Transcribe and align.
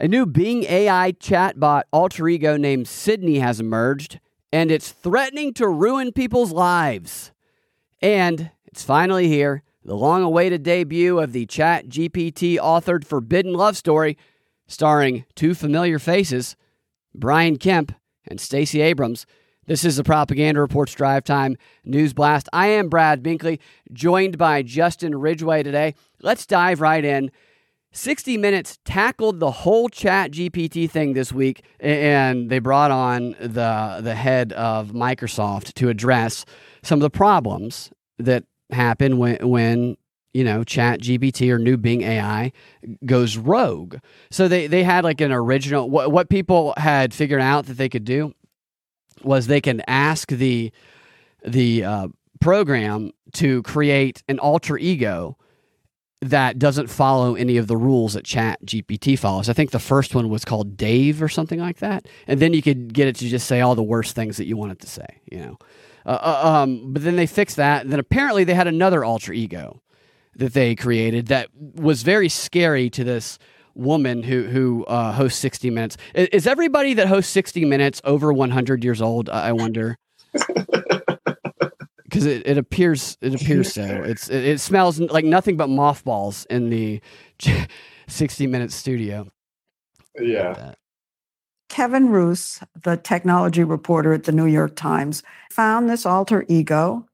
A 0.00 0.06
new 0.06 0.26
Bing 0.26 0.62
AI 0.62 1.10
chatbot 1.10 1.82
alter 1.92 2.28
ego 2.28 2.56
named 2.56 2.86
Sydney 2.86 3.40
has 3.40 3.58
emerged, 3.58 4.20
and 4.52 4.70
it's 4.70 4.92
threatening 4.92 5.52
to 5.54 5.66
ruin 5.66 6.12
people's 6.12 6.52
lives. 6.52 7.32
And 8.00 8.52
it's 8.64 8.84
finally 8.84 9.26
here 9.26 9.64
the 9.84 9.96
long 9.96 10.22
awaited 10.22 10.62
debut 10.62 11.18
of 11.18 11.32
the 11.32 11.46
Chat 11.46 11.88
GPT 11.88 12.58
authored 12.58 13.04
Forbidden 13.04 13.54
Love 13.54 13.76
Story, 13.76 14.16
starring 14.68 15.24
two 15.34 15.52
familiar 15.52 15.98
faces, 15.98 16.54
Brian 17.12 17.56
Kemp 17.56 17.92
and 18.24 18.40
Stacey 18.40 18.80
Abrams. 18.80 19.26
This 19.66 19.84
is 19.84 19.96
the 19.96 20.04
Propaganda 20.04 20.60
Reports 20.60 20.94
Drive 20.94 21.24
Time 21.24 21.56
News 21.84 22.12
Blast. 22.12 22.48
I 22.52 22.68
am 22.68 22.88
Brad 22.88 23.20
Binkley, 23.20 23.58
joined 23.92 24.38
by 24.38 24.62
Justin 24.62 25.16
Ridgway 25.16 25.64
today. 25.64 25.96
Let's 26.22 26.46
dive 26.46 26.80
right 26.80 27.04
in. 27.04 27.32
60 27.92 28.36
Minutes 28.36 28.78
tackled 28.84 29.40
the 29.40 29.50
whole 29.50 29.88
Chat 29.88 30.32
GPT 30.32 30.90
thing 30.90 31.14
this 31.14 31.32
week, 31.32 31.64
and 31.80 32.50
they 32.50 32.58
brought 32.58 32.90
on 32.90 33.34
the 33.40 34.00
the 34.02 34.14
head 34.14 34.52
of 34.52 34.88
Microsoft 34.88 35.74
to 35.74 35.88
address 35.88 36.44
some 36.82 36.98
of 36.98 37.02
the 37.02 37.10
problems 37.10 37.90
that 38.18 38.44
happen 38.70 39.18
when 39.18 39.36
when 39.48 39.96
you 40.34 40.44
know 40.44 40.64
Chat 40.64 41.00
GPT 41.00 41.50
or 41.50 41.58
new 41.58 41.76
Bing 41.76 42.02
AI 42.02 42.52
goes 43.06 43.36
rogue. 43.36 43.96
So 44.30 44.48
they 44.48 44.66
they 44.66 44.84
had 44.84 45.04
like 45.04 45.20
an 45.20 45.32
original 45.32 45.88
what 45.88 46.12
what 46.12 46.28
people 46.28 46.74
had 46.76 47.14
figured 47.14 47.40
out 47.40 47.66
that 47.66 47.78
they 47.78 47.88
could 47.88 48.04
do 48.04 48.34
was 49.24 49.46
they 49.46 49.60
can 49.60 49.82
ask 49.88 50.28
the 50.28 50.70
the 51.44 51.84
uh, 51.84 52.08
program 52.40 53.12
to 53.32 53.62
create 53.62 54.22
an 54.28 54.38
alter 54.38 54.76
ego 54.76 55.36
that 56.20 56.58
doesn't 56.58 56.88
follow 56.88 57.34
any 57.34 57.56
of 57.56 57.68
the 57.68 57.76
rules 57.76 58.14
that 58.14 58.24
chat 58.24 58.58
gpt 58.64 59.18
follows. 59.18 59.48
I 59.48 59.52
think 59.52 59.70
the 59.70 59.78
first 59.78 60.14
one 60.14 60.28
was 60.28 60.44
called 60.44 60.76
dave 60.76 61.22
or 61.22 61.28
something 61.28 61.60
like 61.60 61.78
that. 61.78 62.06
And 62.26 62.40
then 62.40 62.52
you 62.52 62.62
could 62.62 62.92
get 62.92 63.06
it 63.06 63.16
to 63.16 63.28
just 63.28 63.46
say 63.46 63.60
all 63.60 63.74
the 63.74 63.82
worst 63.82 64.16
things 64.16 64.36
that 64.36 64.46
you 64.46 64.56
want 64.56 64.72
it 64.72 64.80
to 64.80 64.88
say 64.88 65.06
you 65.30 65.38
know. 65.38 65.58
Uh, 66.04 66.18
uh, 66.20 66.48
um, 66.48 66.92
but 66.92 67.02
then 67.02 67.16
they 67.16 67.26
fixed 67.26 67.56
that. 67.56 67.82
And 67.82 67.92
then 67.92 68.00
apparently 68.00 68.42
they 68.44 68.54
had 68.54 68.66
another 68.66 69.04
alter 69.04 69.32
ego 69.32 69.82
that 70.34 70.54
they 70.54 70.74
created 70.74 71.26
that 71.26 71.48
was 71.54 72.02
very 72.02 72.28
scary 72.28 72.88
to 72.90 73.04
this 73.04 73.38
woman 73.74 74.24
who 74.24 74.44
who 74.44 74.84
uh, 74.86 75.12
hosts 75.12 75.38
60 75.38 75.70
minutes. 75.70 75.96
Is, 76.14 76.28
is 76.28 76.46
everybody 76.46 76.94
that 76.94 77.06
hosts 77.06 77.30
60 77.32 77.64
minutes 77.64 78.00
over 78.04 78.32
100 78.32 78.82
years 78.82 79.00
old 79.00 79.30
i 79.30 79.52
wonder 79.52 79.96
because 82.08 82.24
it, 82.24 82.46
it 82.46 82.56
appears 82.56 83.18
it 83.20 83.34
appears 83.34 83.72
so. 83.72 83.82
It's 83.82 84.28
it, 84.30 84.44
it, 84.44 84.60
smells 84.60 84.98
like 84.98 85.24
nothing 85.24 85.56
but 85.56 85.68
mothballs 85.68 86.46
in 86.46 86.70
the 86.70 87.00
sixty 88.08 88.46
minute 88.46 88.72
studio. 88.72 89.28
Yeah. 90.18 90.74
Kevin 91.68 92.08
Roose, 92.08 92.60
the 92.82 92.96
technology 92.96 93.62
reporter 93.62 94.14
at 94.14 94.24
the 94.24 94.32
New 94.32 94.46
York 94.46 94.74
Times, 94.74 95.22
found 95.50 95.88
this 95.88 96.06
alter 96.06 96.46
ego 96.48 97.06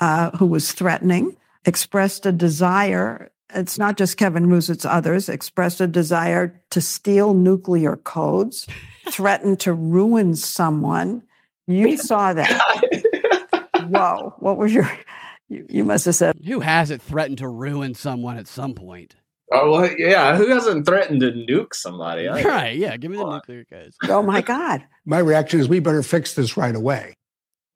uh, 0.00 0.30
who 0.32 0.46
was 0.46 0.72
threatening, 0.72 1.36
expressed 1.64 2.26
a 2.26 2.32
desire. 2.32 3.30
It's 3.54 3.78
not 3.78 3.96
just 3.96 4.16
Kevin 4.16 4.48
Roose, 4.48 4.68
it's 4.68 4.84
others, 4.84 5.28
expressed 5.28 5.80
a 5.80 5.86
desire 5.86 6.60
to 6.70 6.80
steal 6.80 7.34
nuclear 7.34 7.96
codes, 7.96 8.66
threatened 9.08 9.60
to 9.60 9.72
ruin 9.72 10.34
someone. 10.34 11.22
You 11.68 11.96
saw 11.96 12.32
that 12.34 12.82
whoa, 13.88 14.34
what 14.38 14.56
was 14.56 14.72
your, 14.72 14.90
you, 15.48 15.66
you 15.68 15.84
must 15.84 16.04
have 16.06 16.14
said. 16.14 16.36
Who 16.46 16.60
hasn't 16.60 17.02
threatened 17.02 17.38
to 17.38 17.48
ruin 17.48 17.94
someone 17.94 18.36
at 18.36 18.48
some 18.48 18.74
point? 18.74 19.16
Oh, 19.52 19.70
well, 19.70 19.90
yeah. 19.98 20.36
Who 20.36 20.48
hasn't 20.48 20.86
threatened 20.86 21.20
to 21.20 21.30
nuke 21.30 21.74
somebody? 21.74 22.28
I 22.28 22.42
right. 22.42 22.76
Yeah. 22.76 22.96
Give 22.96 23.10
me 23.10 23.18
the 23.18 23.24
nuclear 23.24 23.64
guys. 23.70 23.94
Oh, 24.04 24.22
my 24.22 24.40
God. 24.40 24.84
My 25.04 25.18
reaction 25.18 25.60
is 25.60 25.68
we 25.68 25.80
better 25.80 26.02
fix 26.02 26.34
this 26.34 26.56
right 26.56 26.74
away. 26.74 27.14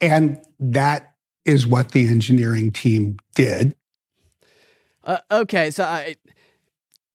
And 0.01 0.41
that 0.59 1.13
is 1.45 1.67
what 1.67 1.93
the 1.93 2.09
engineering 2.09 2.73
team 2.73 3.19
did. 3.35 3.75
Uh, 5.05 5.19
okay. 5.31 5.71
So 5.71 5.85
I, 5.85 6.17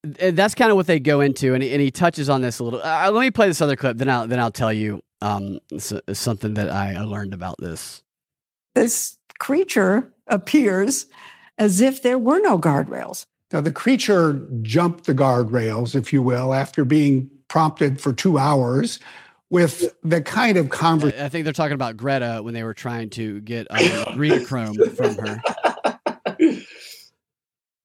that's 0.04 0.56
kind 0.56 0.70
of 0.70 0.76
what 0.76 0.88
they 0.88 1.00
go 1.00 1.22
into, 1.22 1.54
and 1.54 1.64
he, 1.64 1.72
and 1.72 1.82
he 1.82 1.92
touches 1.92 2.30
on 2.30 2.42
this 2.42 2.60
a 2.60 2.64
little. 2.64 2.82
Uh, 2.84 3.10
let 3.12 3.22
me 3.22 3.32
play 3.32 3.48
this 3.48 3.62
other 3.62 3.76
clip, 3.76 3.98
then 3.98 4.10
I'll 4.10 4.28
then 4.28 4.40
I'll 4.40 4.52
tell 4.52 4.74
you 4.74 5.02
um, 5.22 5.60
something 5.78 6.56
that 6.56 6.70
I 6.70 7.00
learned 7.02 7.34
about 7.34 7.56
this 7.60 8.04
this 8.74 9.18
creature 9.40 10.12
appears 10.28 11.08
as 11.58 11.82
if 11.82 12.02
there 12.02 12.18
were 12.18 12.40
no 12.40 12.58
guardrails. 12.58 13.26
Now, 13.52 13.62
the 13.62 13.72
creature 13.72 14.42
jumped 14.62 15.06
the 15.06 15.14
guardrails, 15.14 15.96
if 15.96 16.12
you 16.12 16.24
will, 16.24 16.54
after 16.54 16.84
being 16.84 17.30
prompted 17.48 18.02
for 18.02 18.12
two 18.12 18.40
hours 18.40 19.00
with 19.52 19.94
the 20.02 20.22
kind 20.22 20.58
of 20.58 20.70
conversation. 20.70 21.24
I 21.24 21.30
think 21.30 21.44
they're 21.44 21.54
talking 21.54 21.76
about 21.76 21.96
Greta 21.96 22.40
when 22.42 22.56
they 22.56 22.64
were 22.64 22.74
trying 22.74 23.12
to 23.12 23.40
get 23.42 23.68
um, 23.70 24.46
Chrome 24.46 24.76
from 24.96 25.16
her. 25.18 25.40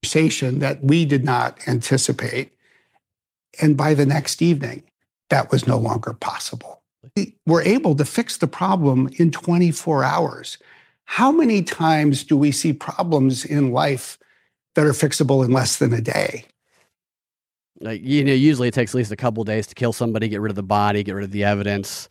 Conversation 0.03 0.61
that 0.61 0.83
we 0.83 1.05
did 1.05 1.25
not 1.25 1.59
anticipate. 1.69 2.53
And 3.61 3.77
by 3.77 3.93
the 3.93 4.07
next 4.07 4.41
evening, 4.41 4.85
that 5.29 5.51
was 5.51 5.67
no 5.67 5.77
longer 5.77 6.15
possible. 6.15 6.81
We 7.15 7.37
were 7.47 7.61
able 7.61 7.95
to 7.97 8.07
fix 8.07 8.39
the 8.39 8.47
problem 8.47 9.11
in 9.17 9.31
24 9.31 10.05
hours. 10.05 10.57
How 11.11 11.33
many 11.33 11.63
times 11.63 12.23
do 12.23 12.37
we 12.37 12.53
see 12.53 12.75
problems 12.75 13.47
in 13.47 13.73
life 13.73 14.19
that 14.75 14.85
are 14.85 14.93
fixable 14.93 15.43
in 15.43 15.51
less 15.51 15.79
than 15.79 15.95
a 15.95 16.03
day? 16.03 16.45
Like 17.81 18.03
you 18.05 18.23
know, 18.23 18.35
usually 18.35 18.69
it 18.69 18.75
takes 18.75 18.95
at 18.95 18.99
least 18.99 19.11
a 19.11 19.17
couple 19.17 19.43
days 19.43 19.67
to 19.69 19.75
kill 19.75 19.95
somebody, 19.95 20.29
get 20.29 20.43
rid 20.43 20.51
of 20.51 20.57
the 20.57 20.63
body, 20.63 21.03
get 21.03 21.15
rid 21.15 21.25
of 21.25 21.31
the 21.31 21.45
evidence. 21.45 22.11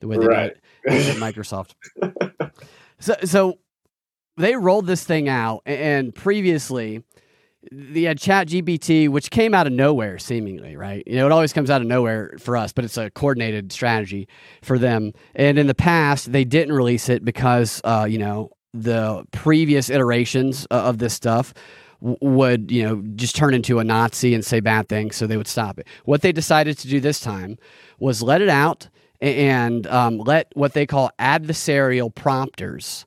The 0.00 0.06
way 0.06 0.16
they 0.16 0.26
right. 0.28 0.54
do 0.86 0.94
it 0.94 1.08
at 1.08 1.16
Microsoft. 1.16 1.74
so, 3.00 3.16
so 3.24 3.58
they 4.36 4.54
rolled 4.54 4.86
this 4.86 5.02
thing 5.02 5.28
out, 5.28 5.62
and 5.66 6.14
previously 6.14 7.02
the 7.70 8.08
uh, 8.08 8.14
chat 8.14 8.48
gpt 8.48 9.08
which 9.08 9.30
came 9.30 9.52
out 9.52 9.66
of 9.66 9.72
nowhere 9.72 10.18
seemingly 10.18 10.76
right? 10.76 11.02
You 11.06 11.16
know 11.16 11.26
it 11.26 11.32
always 11.32 11.52
comes 11.52 11.70
out 11.70 11.80
of 11.80 11.86
nowhere 11.86 12.34
for 12.38 12.56
us 12.56 12.72
but 12.72 12.84
it's 12.84 12.96
a 12.96 13.10
coordinated 13.10 13.72
strategy 13.72 14.28
for 14.62 14.78
them. 14.78 15.12
And 15.34 15.58
in 15.58 15.66
the 15.66 15.74
past 15.74 16.32
they 16.32 16.44
didn't 16.44 16.74
release 16.74 17.08
it 17.08 17.24
because 17.24 17.80
uh, 17.84 18.06
you 18.08 18.18
know 18.18 18.50
the 18.72 19.24
previous 19.32 19.90
iterations 19.90 20.66
of 20.66 20.98
this 20.98 21.14
stuff 21.14 21.52
would 22.00 22.70
you 22.70 22.82
know 22.82 23.02
just 23.14 23.36
turn 23.36 23.52
into 23.52 23.78
a 23.78 23.84
nazi 23.84 24.34
and 24.34 24.44
say 24.44 24.60
bad 24.60 24.88
things 24.88 25.16
so 25.16 25.26
they 25.26 25.36
would 25.36 25.48
stop 25.48 25.78
it. 25.78 25.86
What 26.04 26.22
they 26.22 26.32
decided 26.32 26.78
to 26.78 26.88
do 26.88 27.00
this 27.00 27.20
time 27.20 27.58
was 27.98 28.22
let 28.22 28.40
it 28.40 28.48
out 28.48 28.88
and 29.20 29.86
um, 29.88 30.18
let 30.18 30.50
what 30.54 30.72
they 30.72 30.86
call 30.86 31.10
adversarial 31.18 32.14
prompters 32.14 33.04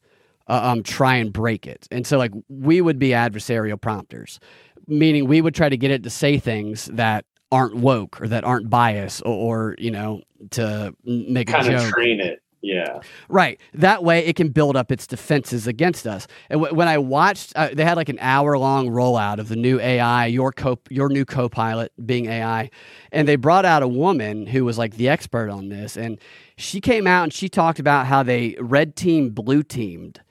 uh, 0.48 0.60
um, 0.64 0.84
try 0.84 1.16
and 1.16 1.32
break 1.32 1.68
it. 1.68 1.88
And 1.92 2.06
so, 2.06 2.18
like, 2.18 2.32
we 2.50 2.82
would 2.82 3.00
be 3.00 3.10
adversarial 3.10 3.80
prompters, 3.80 4.40
meaning 4.88 5.28
we 5.28 5.42
would 5.42 5.56
try 5.56 5.70
to 5.70 5.78
get 5.78 5.92
it 5.92 6.04
to 6.04 6.10
say 6.10 6.38
things 6.38 6.86
that 6.94 7.26
aren't 7.52 7.76
woke 7.76 8.20
or 8.22 8.28
that 8.28 8.44
aren't 8.44 8.70
biased 8.70 9.22
or, 9.26 9.30
or 9.30 9.76
you 9.78 9.92
know, 9.92 10.22
to 10.52 10.94
make 11.06 11.48
kind 11.48 11.68
a 11.68 11.72
joke. 11.72 11.88
of 11.88 11.90
train 11.92 12.20
it. 12.20 12.40
Yeah. 12.64 13.02
Right. 13.28 13.60
That 13.74 14.06
way 14.06 14.26
it 14.26 14.38
can 14.38 14.48
build 14.48 14.78
up 14.78 14.90
its 14.90 15.06
defenses 15.06 15.68
against 15.68 16.08
us. 16.08 16.28
And 16.50 16.62
w- 16.62 16.74
when 16.74 16.88
I 16.88 16.98
watched, 16.98 17.52
uh, 17.58 17.70
they 17.74 17.84
had 17.84 17.98
like 17.98 18.08
an 18.08 18.18
hour 18.22 18.58
long 18.58 18.88
rollout 18.88 19.40
of 19.40 19.50
the 19.50 19.58
new 19.58 19.82
AI, 19.82 20.28
your 20.28 20.54
co- 20.54 20.80
your 20.90 21.10
new 21.10 21.26
co-pilot 21.26 21.92
Bing 22.06 22.28
AI, 22.28 22.70
and 23.12 23.28
they 23.28 23.36
brought 23.36 23.66
out 23.66 23.84
a 23.84 23.88
woman 23.88 24.48
who 24.48 24.64
was 24.64 24.78
like 24.78 24.96
the 24.96 25.10
expert 25.10 25.50
on 25.50 25.68
this, 25.68 25.98
and 25.98 26.18
she 26.56 26.80
came 26.80 27.06
out 27.06 27.24
and 27.24 27.34
she 27.34 27.50
talked 27.50 27.80
about 27.80 28.06
how 28.06 28.24
they 28.24 28.56
red 28.62 28.96
team, 28.96 29.32
blue 29.32 29.62
teamed 29.62 30.22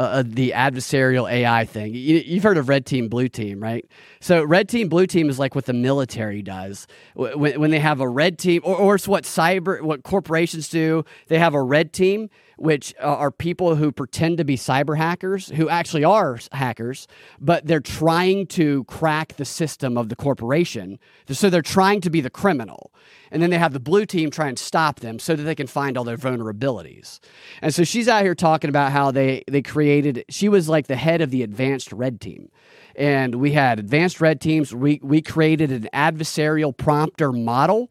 uh, 0.00 0.02
uh, 0.02 0.22
the 0.24 0.54
adversarial 0.56 1.30
AI 1.30 1.66
thing. 1.66 1.92
You, 1.92 2.36
have 2.36 2.42
heard 2.42 2.56
of 2.56 2.70
red 2.70 2.86
team, 2.86 3.08
blue 3.08 3.28
team, 3.28 3.62
right? 3.62 3.84
So 4.18 4.42
red 4.42 4.66
team, 4.66 4.88
blue 4.88 5.06
team 5.06 5.28
is 5.28 5.38
like 5.38 5.54
what 5.54 5.66
the 5.66 5.74
military 5.74 6.40
does 6.40 6.86
when, 7.12 7.60
when 7.60 7.70
they 7.70 7.80
have 7.80 8.00
a 8.00 8.08
red 8.08 8.38
team, 8.38 8.62
or, 8.64 8.76
or 8.76 8.94
it's 8.94 9.06
what 9.06 9.24
cyber, 9.24 9.82
what 9.82 10.02
corporations 10.02 10.70
do. 10.70 11.04
They 11.26 11.38
have 11.38 11.52
a 11.52 11.62
red 11.62 11.92
team, 11.92 12.30
which 12.60 12.94
uh, 13.00 13.06
are 13.06 13.30
people 13.30 13.76
who 13.76 13.90
pretend 13.90 14.36
to 14.36 14.44
be 14.44 14.54
cyber 14.54 14.94
hackers, 14.94 15.48
who 15.48 15.70
actually 15.70 16.04
are 16.04 16.38
hackers, 16.52 17.08
but 17.40 17.66
they're 17.66 17.80
trying 17.80 18.46
to 18.46 18.84
crack 18.84 19.32
the 19.36 19.46
system 19.46 19.96
of 19.96 20.10
the 20.10 20.14
corporation. 20.16 20.98
So 21.30 21.48
they're 21.48 21.62
trying 21.62 22.02
to 22.02 22.10
be 22.10 22.20
the 22.20 22.28
criminal. 22.28 22.92
And 23.30 23.42
then 23.42 23.48
they 23.48 23.56
have 23.56 23.72
the 23.72 23.80
blue 23.80 24.04
team 24.04 24.30
try 24.30 24.48
and 24.48 24.58
stop 24.58 25.00
them 25.00 25.18
so 25.18 25.34
that 25.36 25.44
they 25.44 25.54
can 25.54 25.68
find 25.68 25.96
all 25.96 26.04
their 26.04 26.18
vulnerabilities. 26.18 27.18
And 27.62 27.74
so 27.74 27.82
she's 27.82 28.08
out 28.08 28.24
here 28.24 28.34
talking 28.34 28.68
about 28.68 28.92
how 28.92 29.10
they, 29.10 29.42
they 29.48 29.62
created, 29.62 30.26
she 30.28 30.50
was 30.50 30.68
like 30.68 30.86
the 30.86 30.96
head 30.96 31.22
of 31.22 31.30
the 31.30 31.42
advanced 31.42 31.90
red 31.92 32.20
team. 32.20 32.50
And 33.00 33.36
we 33.36 33.52
had 33.52 33.78
advanced 33.78 34.20
red 34.20 34.42
teams. 34.42 34.74
We, 34.74 35.00
we 35.02 35.22
created 35.22 35.72
an 35.72 35.88
adversarial 35.94 36.76
prompter 36.76 37.32
model 37.32 37.90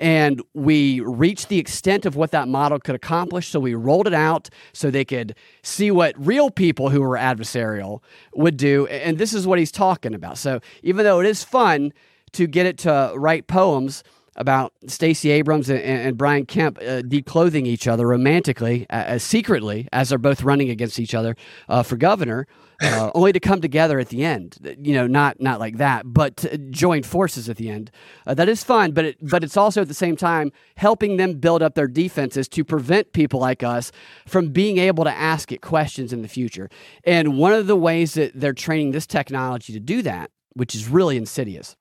and 0.00 0.42
we 0.52 0.98
reached 0.98 1.48
the 1.48 1.58
extent 1.58 2.04
of 2.04 2.16
what 2.16 2.32
that 2.32 2.48
model 2.48 2.80
could 2.80 2.96
accomplish. 2.96 3.48
So 3.48 3.60
we 3.60 3.76
rolled 3.76 4.08
it 4.08 4.14
out 4.14 4.50
so 4.72 4.90
they 4.90 5.04
could 5.04 5.36
see 5.62 5.92
what 5.92 6.14
real 6.18 6.50
people 6.50 6.90
who 6.90 7.00
were 7.02 7.16
adversarial 7.16 8.02
would 8.34 8.56
do. 8.56 8.88
And 8.88 9.16
this 9.16 9.32
is 9.32 9.46
what 9.46 9.60
he's 9.60 9.70
talking 9.70 10.12
about. 10.12 10.38
So 10.38 10.58
even 10.82 11.04
though 11.04 11.20
it 11.20 11.26
is 11.26 11.44
fun 11.44 11.92
to 12.32 12.48
get 12.48 12.66
it 12.66 12.78
to 12.78 13.12
write 13.14 13.46
poems, 13.46 14.02
about 14.38 14.72
Stacey 14.86 15.30
Abrams 15.30 15.68
and, 15.68 15.80
and, 15.80 16.16
Brian 16.16 16.46
Kemp 16.46 16.78
uh, 16.80 17.02
declothing 17.02 17.66
each 17.66 17.86
other 17.86 18.06
romantically, 18.06 18.86
uh, 18.88 19.18
secretly, 19.18 19.88
as 19.92 20.08
they're 20.08 20.18
both 20.18 20.42
running 20.42 20.70
against 20.70 20.98
each 20.98 21.14
other 21.14 21.36
uh, 21.68 21.82
for 21.82 21.96
governor 21.96 22.46
uh, 22.80 23.10
only 23.14 23.32
to 23.32 23.40
come 23.40 23.60
together 23.60 23.98
at 23.98 24.08
the 24.08 24.24
end. 24.24 24.56
You 24.80 24.94
know, 24.94 25.06
not 25.06 25.40
not 25.40 25.60
like 25.60 25.78
that, 25.78 26.04
but 26.06 26.36
to 26.38 26.58
join 26.58 27.02
forces 27.02 27.48
at 27.48 27.56
the 27.56 27.68
end. 27.68 27.90
Uh, 28.26 28.34
that 28.34 28.48
is 28.48 28.62
fun, 28.62 28.92
but 28.92 29.04
it, 29.04 29.16
but 29.20 29.42
it's 29.42 29.56
also 29.56 29.82
at 29.82 29.88
the 29.88 29.94
same 29.94 30.16
time 30.16 30.52
helping 30.76 31.16
them 31.16 31.34
build 31.34 31.62
up 31.62 31.74
their 31.74 31.88
defenses 31.88 32.48
to 32.48 32.64
prevent 32.64 33.12
people 33.12 33.40
like 33.40 33.62
us 33.62 33.90
from 34.26 34.50
being 34.50 34.78
able 34.78 35.04
to 35.04 35.12
ask 35.12 35.52
it 35.52 35.60
questions 35.60 36.12
in 36.12 36.22
the 36.22 36.28
future. 36.28 36.70
And 37.04 37.38
one 37.38 37.52
of 37.52 37.66
the 37.66 37.76
ways 37.76 38.14
that 38.14 38.32
they're 38.34 38.52
training 38.52 38.92
this 38.92 39.06
technology 39.06 39.72
to 39.72 39.80
do 39.80 40.02
that, 40.02 40.30
which 40.54 40.74
is 40.74 40.88
really 40.88 41.16
insidious, 41.16 41.76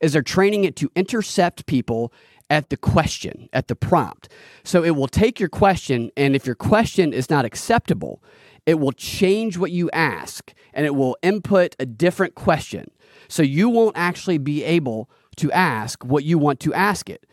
is 0.00 0.12
they're 0.12 0.22
training 0.22 0.64
it 0.64 0.76
to 0.76 0.90
intercept 0.94 1.66
people 1.66 2.12
at 2.48 2.70
the 2.70 2.76
question, 2.76 3.48
at 3.52 3.68
the 3.68 3.74
prompt. 3.74 4.28
So 4.64 4.84
it 4.84 4.90
will 4.90 5.08
take 5.08 5.40
your 5.40 5.48
question, 5.48 6.10
and 6.16 6.36
if 6.36 6.46
your 6.46 6.54
question 6.54 7.12
is 7.12 7.28
not 7.28 7.44
acceptable, 7.44 8.22
it 8.66 8.78
will 8.78 8.92
change 8.92 9.58
what 9.58 9.70
you 9.70 9.90
ask 9.90 10.52
and 10.74 10.84
it 10.84 10.94
will 10.94 11.16
input 11.22 11.74
a 11.78 11.86
different 11.86 12.34
question. 12.34 12.90
So 13.28 13.42
you 13.42 13.68
won't 13.68 13.96
actually 13.96 14.38
be 14.38 14.62
able 14.64 15.08
to 15.36 15.50
ask 15.52 16.04
what 16.04 16.24
you 16.24 16.38
want 16.38 16.60
to 16.60 16.74
ask 16.74 17.08
it. 17.08 17.26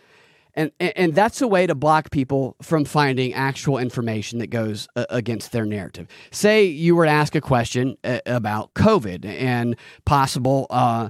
And, 0.55 0.71
and 0.79 1.15
that's 1.15 1.41
a 1.41 1.47
way 1.47 1.65
to 1.65 1.73
block 1.73 2.11
people 2.11 2.55
from 2.61 2.85
finding 2.85 3.33
actual 3.33 3.79
information 3.79 4.37
that 4.37 4.47
goes 4.47 4.87
uh, 4.95 5.05
against 5.09 5.51
their 5.51 5.65
narrative. 5.65 6.07
Say 6.29 6.65
you 6.65 6.95
were 6.95 7.05
to 7.05 7.11
ask 7.11 7.33
a 7.33 7.41
question 7.41 7.97
uh, 8.03 8.19
about 8.27 8.75
COVID 8.75 9.25
and 9.25 9.75
possible, 10.05 10.67
uh, 10.69 11.09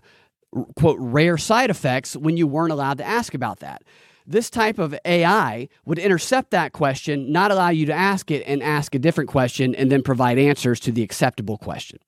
quote, 0.75 0.97
rare 0.99 1.37
side 1.37 1.69
effects 1.69 2.15
when 2.15 2.37
you 2.37 2.47
weren't 2.47 2.71
allowed 2.71 2.97
to 2.99 3.03
ask 3.03 3.33
about 3.33 3.59
that. 3.59 3.83
This 4.25 4.49
type 4.49 4.79
of 4.79 4.95
AI 5.03 5.67
would 5.85 5.99
intercept 5.99 6.51
that 6.51 6.71
question, 6.71 7.31
not 7.31 7.51
allow 7.51 7.69
you 7.69 7.85
to 7.87 7.93
ask 7.93 8.31
it, 8.31 8.43
and 8.47 8.63
ask 8.63 8.95
a 8.95 8.99
different 8.99 9.29
question, 9.29 9.75
and 9.75 9.91
then 9.91 10.01
provide 10.01 10.37
answers 10.37 10.79
to 10.81 10.91
the 10.91 11.03
acceptable 11.03 11.57
question. 11.57 11.99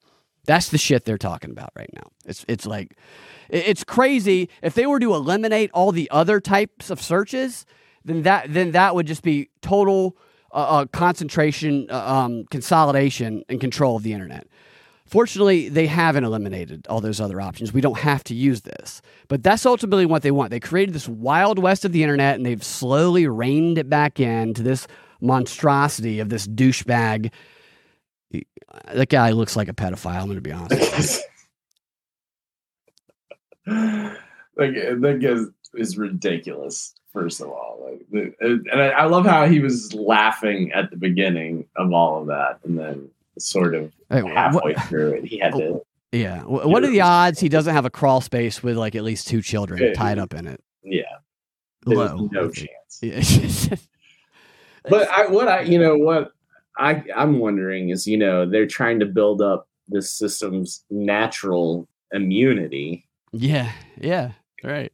That's 0.46 0.70
the 0.70 0.78
shit 0.78 1.06
they're 1.06 1.18
talking 1.18 1.52
about 1.52 1.72
right 1.76 1.90
now. 1.94 2.10
It's 2.26 2.46
it's 2.48 2.66
like 2.66 2.98
it's 3.50 3.84
crazy. 3.84 4.50
If 4.62 4.76
they 4.76 4.86
were 4.86 5.00
to 5.00 5.14
eliminate 5.14 5.72
all 5.74 5.92
the 5.92 6.10
other 6.12 6.40
types 6.40 6.90
of 6.90 7.02
searches, 7.02 7.66
then 8.06 8.22
that 8.22 8.54
then 8.54 8.72
that 8.72 8.96
would 8.96 9.08
just 9.08 9.24
be 9.24 9.50
total 9.62 10.16
uh, 10.52 10.58
uh, 10.58 10.86
concentration, 10.86 11.88
uh, 11.90 11.98
um, 11.98 12.46
consolidation, 12.46 13.44
and 13.50 13.60
control 13.60 13.98
of 13.98 14.04
the 14.04 14.14
internet. 14.14 14.48
Fortunately, 15.06 15.70
they 15.70 15.86
haven't 15.86 16.24
eliminated 16.24 16.88
all 16.90 17.00
those 17.00 17.22
other 17.22 17.40
options. 17.40 17.72
We 17.72 17.82
don't 17.82 18.00
have 18.00 18.24
to 18.26 18.34
use 18.34 18.62
this. 18.62 19.02
But 19.28 19.44
that's 19.44 19.66
ultimately 19.66 20.06
what 20.06 20.24
they 20.24 20.32
want. 20.32 20.50
They 20.50 20.60
created 20.60 20.96
this 20.96 21.08
wild 21.08 21.60
west 21.60 21.86
of 21.86 21.92
the 21.92 22.02
internet 22.02 22.36
and 22.36 22.46
they've 22.46 22.64
slowly 22.64 23.28
reined 23.28 23.78
it 23.78 23.88
back 23.88 24.20
in 24.20 24.56
to 24.56 24.64
this 24.64 24.88
monstrosity 25.22 26.20
of 26.20 26.30
this 26.30 26.48
douchebag. 26.48 27.32
That 28.94 29.10
guy 29.10 29.32
looks 29.32 29.56
like 29.56 29.68
a 29.68 29.74
pedophile, 29.74 30.22
I'm 30.22 30.26
going 30.26 30.36
to 30.36 30.42
be 30.42 30.52
honest. 30.52 31.22
like 33.68 34.74
that 34.74 35.20
guy 35.22 35.80
is 35.80 35.98
ridiculous. 35.98 36.96
First 37.14 37.40
of 37.42 37.48
all, 37.48 37.80
like, 38.12 38.36
and 38.42 38.82
I 38.82 39.06
love 39.06 39.26
how 39.26 39.46
he 39.46 39.60
was 39.60 39.94
laughing 39.94 40.74
at 40.74 40.92
the 40.92 40.98
beginning 40.98 41.66
of 41.78 41.94
all 41.94 42.20
of 42.20 42.28
that, 42.28 42.60
and 42.66 42.78
then 42.78 43.10
sort 43.40 43.76
of 43.76 43.92
hey, 44.10 44.22
halfway 44.28 44.74
what, 44.74 44.84
through 44.86 45.14
it. 45.14 45.26
He 45.26 45.40
had 45.40 45.54
to. 45.54 45.64
Oh, 45.64 45.86
yeah. 46.12 46.44
What 46.44 46.84
are 46.84 46.90
the 46.90 47.02
odds 47.02 47.40
he 47.40 47.50
doesn't 47.50 47.74
have 47.74 47.86
a 47.86 47.90
crawl 47.90 48.22
space 48.22 48.64
with 48.64 48.78
like 48.78 48.96
at 48.96 49.04
least 49.04 49.28
two 49.28 49.42
children 49.42 49.94
tied 49.94 50.18
up 50.18 50.34
in 50.34 50.48
it? 50.48 50.64
Yeah. 50.84 51.04
Low. 51.86 52.30
No 52.32 52.50
chance. 52.50 53.70
but 54.90 55.10
I, 55.10 55.28
what 55.28 55.48
I, 55.48 55.62
you 55.62 55.78
know, 55.78 55.98
what 55.98 56.32
I, 56.78 57.04
I'm 57.16 57.40
wondering 57.40 57.90
is, 57.90 58.08
you 58.08 58.18
know, 58.18 58.50
they're 58.50 58.66
trying 58.66 59.00
to 59.00 59.06
build 59.06 59.42
up 59.42 59.68
this 59.88 60.12
system's 60.12 60.84
natural 60.90 61.88
immunity. 62.14 63.08
Yeah. 63.34 63.72
Yeah. 64.00 64.32
Right. 64.64 64.94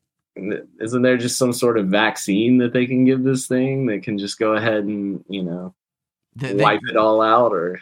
Isn't 0.80 1.02
there 1.04 1.18
just 1.18 1.38
some 1.38 1.54
sort 1.54 1.78
of 1.78 1.88
vaccine 1.88 2.58
that 2.60 2.74
they 2.74 2.88
can 2.88 3.06
give 3.06 3.24
this 3.24 3.48
thing 3.48 3.86
that 3.88 4.02
can 4.02 4.18
just 4.18 4.40
go 4.40 4.54
ahead 4.54 4.86
and, 4.86 5.24
you 5.30 5.44
know, 5.44 5.76
they, 6.36 6.56
wipe 6.56 6.80
they, 6.88 6.94
it 6.94 6.98
all 6.98 7.22
out 7.22 7.52
or 7.52 7.80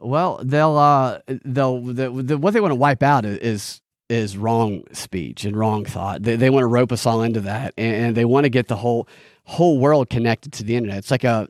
well, 0.00 0.40
they'll 0.42 0.76
uh, 0.76 1.20
they'll 1.44 1.80
the, 1.80 2.10
the, 2.10 2.38
what 2.38 2.54
they 2.54 2.60
want 2.60 2.72
to 2.72 2.76
wipe 2.76 3.02
out 3.02 3.24
is 3.24 3.80
is 4.08 4.36
wrong 4.36 4.82
speech 4.92 5.44
and 5.44 5.56
wrong 5.56 5.84
thought. 5.84 6.22
They, 6.22 6.36
they 6.36 6.50
want 6.50 6.64
to 6.64 6.68
rope 6.68 6.90
us 6.90 7.06
all 7.06 7.22
into 7.22 7.40
that, 7.42 7.74
and, 7.76 8.06
and 8.06 8.16
they 8.16 8.24
want 8.24 8.44
to 8.44 8.50
get 8.50 8.68
the 8.68 8.76
whole 8.76 9.08
whole 9.44 9.78
world 9.78 10.10
connected 10.10 10.52
to 10.54 10.64
the 10.64 10.76
internet. 10.76 10.98
It's 10.98 11.10
like 11.10 11.24
a 11.24 11.48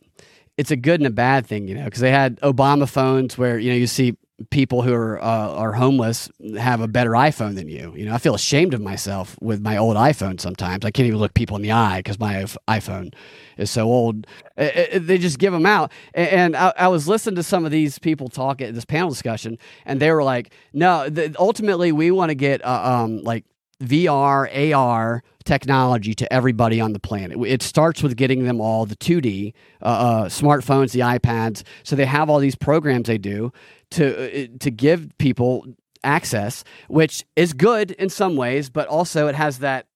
it's 0.56 0.70
a 0.70 0.76
good 0.76 1.00
and 1.00 1.06
a 1.06 1.10
bad 1.10 1.46
thing, 1.46 1.68
you 1.68 1.74
know, 1.74 1.84
because 1.84 2.00
they 2.00 2.10
had 2.10 2.38
Obama 2.40 2.88
phones 2.88 3.38
where 3.38 3.58
you 3.58 3.70
know 3.70 3.76
you 3.76 3.86
see 3.86 4.16
people 4.48 4.82
who 4.82 4.94
are 4.94 5.20
uh, 5.20 5.48
are 5.50 5.72
homeless 5.72 6.30
have 6.58 6.80
a 6.80 6.88
better 6.88 7.10
iPhone 7.10 7.54
than 7.54 7.68
you. 7.68 7.92
You 7.94 8.06
know, 8.06 8.14
I 8.14 8.18
feel 8.18 8.34
ashamed 8.34 8.72
of 8.72 8.80
myself 8.80 9.36
with 9.40 9.60
my 9.60 9.76
old 9.76 9.96
iPhone 9.96 10.40
sometimes. 10.40 10.84
I 10.84 10.90
can't 10.90 11.06
even 11.06 11.18
look 11.18 11.34
people 11.34 11.56
in 11.56 11.62
the 11.62 11.72
eye 11.72 11.98
because 11.98 12.18
my 12.18 12.44
iPhone 12.68 13.12
is 13.58 13.70
so 13.70 13.86
old. 13.86 14.26
It, 14.56 14.88
it, 14.92 15.06
they 15.06 15.18
just 15.18 15.38
give 15.38 15.52
them 15.52 15.66
out. 15.66 15.92
And, 16.14 16.56
I, 16.56 16.72
I, 16.76 16.88
was 16.88 17.06
listening 17.06 17.36
to 17.36 17.42
some 17.42 17.64
of 17.64 17.70
these 17.70 17.98
people 17.98 18.28
talk 18.28 18.60
at 18.60 18.74
this 18.74 18.84
panel 18.84 19.10
discussion, 19.10 19.58
and 19.84 20.00
they 20.00 20.10
were 20.10 20.24
like, 20.24 20.52
"No, 20.72 21.08
the, 21.08 21.34
ultimately 21.38 21.92
we 21.92 22.10
want 22.10 22.30
to 22.30 22.34
get 22.34 22.64
uh, 22.64 23.02
um, 23.02 23.22
like 23.22 23.44
VR, 23.80 24.74
AR 24.74 25.22
technology 25.44 26.14
to 26.14 26.32
everybody 26.32 26.80
on 26.80 26.92
the 26.92 27.00
planet. 27.00 27.38
It 27.46 27.62
starts 27.62 28.02
with 28.02 28.16
getting 28.16 28.44
them 28.44 28.60
all 28.60 28.86
the 28.86 28.96
2D 28.96 29.54
uh, 29.82 29.84
uh, 29.84 30.24
smartphones, 30.26 30.92
the 30.92 31.00
iPads, 31.00 31.62
so 31.82 31.96
they 31.96 32.06
have 32.06 32.28
all 32.28 32.38
these 32.38 32.54
programs 32.54 33.06
they 33.06 33.18
do 33.18 33.52
to 33.92 34.44
uh, 34.44 34.46
to 34.60 34.70
give 34.70 35.08
people 35.18 35.66
access, 36.04 36.64
which 36.88 37.24
is 37.36 37.52
good 37.52 37.90
in 37.92 38.08
some 38.08 38.36
ways, 38.36 38.70
but 38.70 38.86
also 38.88 39.26
it 39.26 39.34
has 39.34 39.58
that 39.58 39.86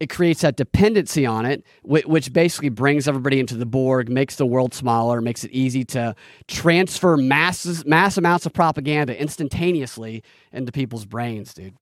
it 0.00 0.10
creates 0.10 0.40
that 0.40 0.56
dependency 0.56 1.24
on 1.24 1.46
it, 1.46 1.64
which 1.84 2.32
basically 2.32 2.68
brings 2.68 3.06
everybody 3.06 3.38
into 3.38 3.56
the 3.56 3.66
Borg, 3.66 4.08
makes 4.08 4.36
the 4.36 4.46
world 4.46 4.74
smaller, 4.74 5.20
makes 5.20 5.44
it 5.44 5.52
easy 5.52 5.84
to 5.84 6.16
transfer 6.48 7.16
masses, 7.16 7.84
mass 7.86 8.18
amounts 8.18 8.44
of 8.44 8.52
propaganda 8.52 9.18
instantaneously 9.18 10.22
into 10.52 10.72
people's 10.72 11.04
brains, 11.04 11.54
dude. 11.54 11.74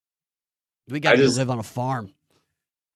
We 0.92 1.00
got 1.00 1.16
to 1.16 1.28
live 1.28 1.50
on 1.50 1.58
a 1.58 1.64
farm. 1.64 2.12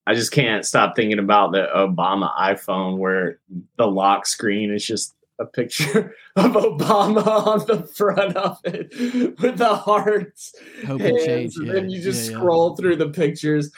I 0.07 0.15
just 0.15 0.31
can't 0.31 0.65
stop 0.65 0.95
thinking 0.95 1.19
about 1.19 1.53
the 1.53 1.69
Obama 1.75 2.33
iPhone 2.37 2.99
where 2.99 3.41
the 3.77 3.87
lock 3.87 4.27
screen 4.27 4.73
is 4.73 4.87
just 4.87 5.15
a 5.39 5.45
picture 5.45 6.15
of 6.37 6.53
Obama 6.53 7.27
on 7.27 7.67
the 7.67 7.83
front 7.83 8.37
of 8.37 8.59
it 8.65 8.95
with 9.41 9.59
the 9.59 9.75
hearts. 9.75 10.55
Hope 10.87 11.01
and 11.01 11.19
change. 11.19 11.57
And 11.57 11.67
yeah. 11.67 11.73
then 11.73 11.91
you 11.91 12.01
just 12.01 12.31
yeah, 12.31 12.37
scroll 12.37 12.71
yeah. 12.71 12.83
through 12.83 12.97
the 12.97 13.09
pictures 13.09 13.73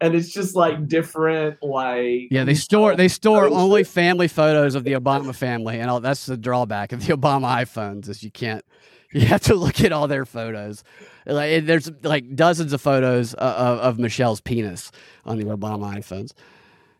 and 0.00 0.14
it's 0.14 0.30
just 0.30 0.54
like 0.54 0.86
different 0.88 1.62
like 1.62 2.28
yeah 2.30 2.44
they 2.44 2.54
store 2.54 2.96
they 2.96 3.08
store 3.08 3.48
only 3.48 3.84
family 3.84 4.28
photos 4.28 4.74
of 4.74 4.84
the 4.84 4.92
obama 4.92 5.34
family 5.34 5.78
and 5.78 5.90
all, 5.90 6.00
that's 6.00 6.26
the 6.26 6.36
drawback 6.36 6.92
of 6.92 7.06
the 7.06 7.12
obama 7.16 7.62
iphones 7.62 8.08
is 8.08 8.22
you 8.22 8.30
can't 8.30 8.64
you 9.12 9.22
have 9.22 9.40
to 9.40 9.54
look 9.54 9.80
at 9.80 9.92
all 9.92 10.08
their 10.08 10.26
photos 10.26 10.82
like 11.26 11.66
there's 11.66 11.90
like 12.02 12.34
dozens 12.34 12.72
of 12.72 12.80
photos 12.80 13.34
of, 13.34 13.78
of 13.78 13.98
michelle's 13.98 14.40
penis 14.40 14.90
on 15.24 15.38
the 15.38 15.44
obama 15.44 15.96
iphones 15.96 16.32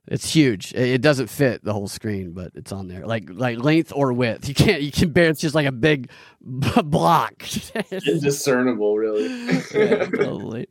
it's 0.07 0.35
huge. 0.35 0.75
It 0.75 1.01
doesn't 1.01 1.29
fit 1.29 1.65
the 1.65 1.73
whole 1.73 1.89
screen, 1.89 2.33
but 2.33 2.53
it's 2.55 2.73
on 2.73 2.89
there. 2.89 3.07
Like 3.07 3.25
like 3.31 3.59
length 3.59 3.91
or 3.95 4.13
width. 4.13 4.47
You 4.49 4.55
can't. 4.55 4.83
You 4.83 4.93
can 4.93 5.11
bear. 5.11 5.31
It's 5.31 5.41
just 5.41 5.55
like 5.55 5.67
a 5.67 5.73
big 5.73 6.11
block. 6.43 7.43
Indiscernible, 7.91 8.99
really. 8.99 9.27
yeah, 9.75 10.05
totally. 10.05 10.69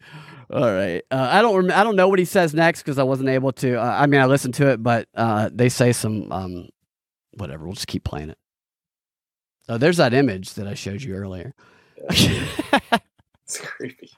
All 0.51 0.71
right. 0.71 1.01
Uh, 1.09 1.29
I 1.31 1.41
don't. 1.41 1.55
Rem- 1.55 1.79
I 1.79 1.83
don't 1.83 1.95
know 1.95 2.07
what 2.07 2.19
he 2.19 2.25
says 2.25 2.53
next 2.53 2.83
because 2.83 2.99
I 2.99 3.03
wasn't 3.03 3.29
able 3.29 3.51
to. 3.53 3.75
Uh, 3.81 3.97
I 3.99 4.05
mean, 4.05 4.21
I 4.21 4.27
listened 4.27 4.53
to 4.55 4.69
it, 4.69 4.83
but 4.83 5.07
uh, 5.15 5.49
they 5.51 5.69
say 5.69 5.93
some 5.93 6.31
um, 6.31 6.69
whatever. 7.35 7.65
We'll 7.65 7.73
just 7.73 7.87
keep 7.87 8.03
playing 8.03 8.29
it. 8.29 8.37
Oh, 9.67 9.79
there's 9.79 9.97
that 9.97 10.13
image 10.13 10.53
that 10.55 10.67
I 10.67 10.75
showed 10.75 11.01
you 11.01 11.15
earlier. 11.15 11.55
it's 13.59 13.69
creepy. 13.69 14.09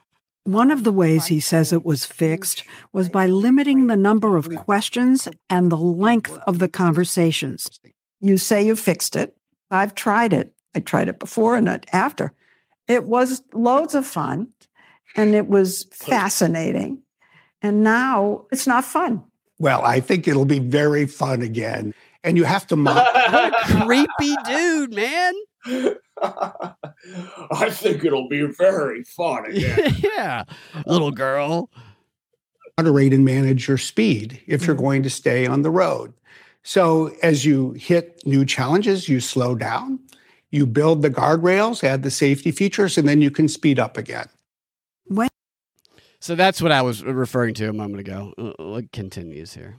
One 0.44 0.70
of 0.70 0.84
the 0.84 0.92
ways 0.92 1.26
he 1.26 1.40
says 1.40 1.72
it 1.72 1.84
was 1.84 2.06
fixed 2.06 2.62
was 2.92 3.08
by 3.08 3.26
limiting 3.26 3.88
the 3.88 3.96
number 3.96 4.36
of 4.36 4.54
questions 4.54 5.26
and 5.50 5.72
the 5.72 5.76
length 5.76 6.38
of 6.46 6.60
the 6.60 6.68
conversations. 6.68 7.68
You 8.20 8.38
say 8.38 8.64
you 8.64 8.76
fixed 8.76 9.16
it. 9.16 9.36
I've 9.72 9.96
tried 9.96 10.32
it. 10.32 10.52
I 10.74 10.80
tried 10.80 11.08
it 11.08 11.18
before 11.18 11.56
and 11.56 11.84
after. 11.92 12.32
It 12.86 13.04
was 13.04 13.42
loads 13.52 13.96
of 13.96 14.06
fun 14.06 14.48
and 15.16 15.34
it 15.34 15.48
was 15.48 15.86
fascinating. 15.90 17.02
And 17.62 17.82
now 17.82 18.46
it's 18.52 18.66
not 18.66 18.84
fun. 18.84 19.24
Well, 19.58 19.82
I 19.82 20.00
think 20.00 20.28
it'll 20.28 20.44
be 20.44 20.58
very 20.60 21.06
fun 21.06 21.42
again. 21.42 21.94
And 22.22 22.36
you 22.36 22.44
have 22.44 22.66
to 22.68 22.76
mock. 22.76 23.12
what 23.14 23.70
a 23.70 23.84
creepy 23.84 24.36
dude, 24.46 24.94
man. 24.94 25.34
I 26.22 27.70
think 27.70 28.04
it'll 28.04 28.28
be 28.28 28.42
very 28.42 29.04
funny. 29.04 29.64
again. 29.64 29.96
yeah, 30.02 30.44
little 30.86 31.10
girl. 31.10 31.70
Moderate 32.78 33.14
and 33.14 33.24
manage 33.24 33.68
your 33.68 33.78
speed 33.78 34.40
if 34.46 34.66
you're 34.66 34.76
mm. 34.76 34.80
going 34.80 35.02
to 35.02 35.10
stay 35.10 35.46
on 35.46 35.62
the 35.62 35.70
road. 35.70 36.12
So 36.62 37.12
as 37.22 37.44
you 37.44 37.72
hit 37.72 38.20
new 38.26 38.44
challenges, 38.44 39.08
you 39.08 39.20
slow 39.20 39.54
down, 39.54 40.00
you 40.50 40.66
build 40.66 41.02
the 41.02 41.10
guardrails, 41.10 41.84
add 41.84 42.02
the 42.02 42.10
safety 42.10 42.50
features, 42.50 42.98
and 42.98 43.08
then 43.08 43.22
you 43.22 43.30
can 43.30 43.48
speed 43.48 43.78
up 43.78 43.96
again. 43.96 44.28
When- 45.04 45.28
so 46.20 46.34
that's 46.34 46.60
what 46.60 46.72
I 46.72 46.82
was 46.82 47.04
referring 47.04 47.54
to 47.54 47.68
a 47.68 47.72
moment 47.72 48.00
ago. 48.00 48.34
It 48.36 48.92
continues 48.92 49.54
here. 49.54 49.78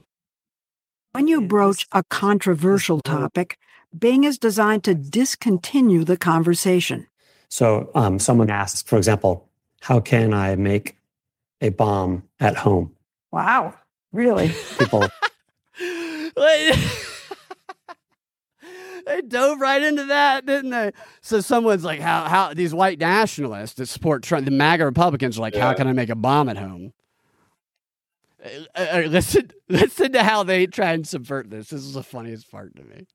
When 1.12 1.26
you 1.26 1.40
broach 1.40 1.86
a 1.92 2.04
controversial 2.04 3.00
topic, 3.00 3.58
Bing 3.98 4.24
is 4.24 4.38
designed 4.38 4.84
to 4.84 4.94
discontinue 4.94 6.04
the 6.04 6.16
conversation. 6.16 7.06
So 7.48 7.90
um, 7.94 8.18
someone 8.18 8.50
asks, 8.50 8.82
for 8.82 8.98
example, 8.98 9.48
how 9.80 10.00
can 10.00 10.34
I 10.34 10.54
make 10.56 10.96
a 11.60 11.70
bomb 11.70 12.24
at 12.40 12.56
home? 12.56 12.94
Wow, 13.32 13.74
really? 14.12 14.52
People. 14.78 15.06
they 16.36 16.72
dove 19.26 19.60
right 19.60 19.82
into 19.82 20.04
that, 20.04 20.44
didn't 20.44 20.70
they? 20.70 20.92
So 21.22 21.40
someone's 21.40 21.84
like, 21.84 22.00
"How? 22.00 22.24
How?" 22.24 22.54
These 22.54 22.74
white 22.74 22.98
nationalists 22.98 23.74
that 23.74 23.86
support 23.86 24.22
Trump, 24.22 24.44
the 24.44 24.50
MAGA 24.50 24.84
Republicans, 24.84 25.38
are 25.38 25.42
like, 25.42 25.54
yeah. 25.54 25.62
"How 25.62 25.74
can 25.74 25.86
I 25.86 25.92
make 25.92 26.10
a 26.10 26.16
bomb 26.16 26.48
at 26.48 26.56
home?" 26.56 26.92
Uh, 28.44 28.48
uh, 28.74 28.86
uh, 28.92 29.00
listen, 29.08 29.50
listen 29.68 30.12
to 30.12 30.22
how 30.22 30.42
they 30.42 30.66
try 30.66 30.92
and 30.92 31.06
subvert 31.06 31.50
this. 31.50 31.68
This 31.68 31.82
is 31.82 31.94
the 31.94 32.02
funniest 32.02 32.50
part 32.50 32.74
to 32.76 32.84
me. 32.84 33.06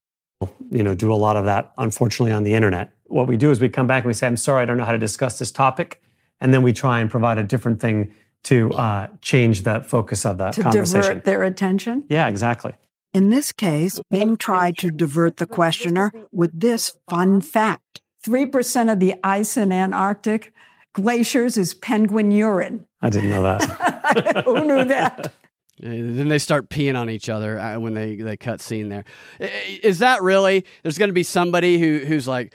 You 0.70 0.84
know, 0.84 0.94
do 0.94 1.14
a 1.14 1.16
lot 1.16 1.38
of 1.38 1.46
that, 1.46 1.72
unfortunately, 1.78 2.34
on 2.34 2.44
the 2.44 2.54
internet. 2.54 2.92
What 3.06 3.28
we 3.28 3.38
do 3.38 3.52
is 3.52 3.62
we 3.62 3.70
come 3.70 3.88
back 3.88 4.04
and 4.04 4.08
we 4.08 4.14
say, 4.14 4.28
"I'm 4.28 4.36
sorry, 4.36 4.62
I 4.62 4.66
don't 4.66 4.78
know 4.78 4.84
how 4.84 4.92
to 4.92 4.98
discuss 4.98 5.40
this 5.40 5.52
topic," 5.52 6.02
and 6.42 6.54
then 6.54 6.64
we 6.64 6.74
try 6.74 7.00
and 7.00 7.10
provide 7.10 7.38
a 7.38 7.44
different 7.44 7.80
thing 7.80 8.14
to 8.44 8.72
uh, 8.74 9.08
change 9.22 9.64
the 9.64 9.82
focus 9.82 10.26
of 10.26 10.38
the 10.38 10.52
to 10.52 10.64
conversation. 10.64 11.02
divert 11.02 11.24
their 11.24 11.44
attention. 11.44 12.04
Yeah, 12.10 12.28
exactly. 12.28 12.74
In 13.14 13.30
this 13.30 13.52
case, 13.52 14.02
Bing 14.10 14.36
tried 14.38 14.78
to 14.80 14.92
divert 14.92 15.38
the 15.38 15.46
questioner 15.46 16.12
with 16.32 16.60
this 16.60 16.98
fun 17.08 17.42
fact 17.42 18.02
3% 18.26 18.92
of 18.92 19.00
the 19.00 19.16
ice 19.24 19.56
in 19.56 19.72
Antarctic 19.72 20.52
glaciers 20.94 21.58
is 21.58 21.74
penguin 21.74 22.32
urine. 22.32 22.86
I 23.02 23.10
didn't 23.10 23.30
know 23.30 23.44
that. 23.44 23.90
Who 24.46 24.66
knew 24.66 24.86
that? 24.86 25.34
Eh, 25.82 25.90
then 25.90 26.30
they 26.30 26.40
start 26.40 26.70
peeing 26.70 26.98
on 26.98 27.10
each 27.10 27.30
other 27.30 27.60
uh, 27.60 27.80
when 27.80 27.94
they, 27.94 28.16
they 28.16 28.38
cut 28.38 28.62
scene 28.62 28.90
there. 28.90 29.06
Eh, 29.40 29.48
eh, 29.48 29.80
is 29.84 30.00
that 30.00 30.22
really? 30.22 30.66
There's 30.84 30.98
going 30.98 31.10
to 31.10 31.14
be 31.14 31.24
somebody 31.24 31.80
who 31.80 32.00
who's 32.06 32.28
like, 32.28 32.54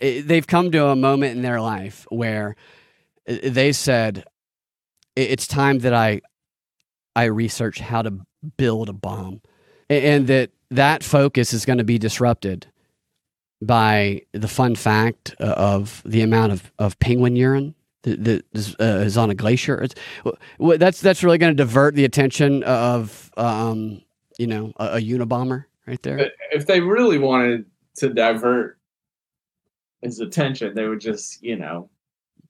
they've 0.00 0.46
come 0.46 0.70
to 0.72 0.86
a 0.86 0.96
moment 0.96 1.36
in 1.36 1.42
their 1.42 1.60
life 1.60 2.06
where 2.10 2.56
they 3.26 3.72
said, 3.72 4.24
it's 5.16 5.46
time 5.46 5.80
that 5.80 5.94
I 5.94 6.20
I 7.14 7.24
research 7.24 7.78
how 7.80 8.02
to 8.02 8.20
build 8.56 8.88
a 8.88 8.94
bomb 8.94 9.42
and 9.88 10.26
that 10.28 10.50
that 10.70 11.02
focus 11.02 11.52
is 11.52 11.64
going 11.64 11.78
to 11.78 11.84
be 11.84 11.98
disrupted 11.98 12.66
by 13.62 14.22
the 14.32 14.48
fun 14.48 14.74
fact 14.74 15.34
uh, 15.40 15.44
of 15.44 16.02
the 16.06 16.22
amount 16.22 16.52
of, 16.52 16.72
of 16.78 16.98
penguin 16.98 17.36
urine 17.36 17.74
that, 18.02 18.44
uh, 18.80 18.84
is, 18.84 19.16
on 19.16 19.30
a 19.30 19.34
glacier. 19.34 19.82
It's, 19.82 19.94
that's 20.58 21.00
that's 21.00 21.22
really 21.22 21.38
going 21.38 21.56
to 21.56 21.62
divert 21.62 21.94
the 21.94 22.04
attention 22.04 22.62
of 22.64 23.30
um, 23.36 24.02
you 24.38 24.46
know 24.46 24.72
a, 24.76 24.96
a 24.96 25.00
Unabomber 25.00 25.64
right 25.86 26.02
there. 26.02 26.30
If 26.52 26.66
they 26.66 26.80
really 26.80 27.18
wanted 27.18 27.66
to 27.96 28.08
divert 28.08 28.78
his 30.02 30.20
attention, 30.20 30.74
they 30.74 30.86
would 30.86 31.00
just 31.00 31.42
you 31.42 31.56
know 31.56 31.90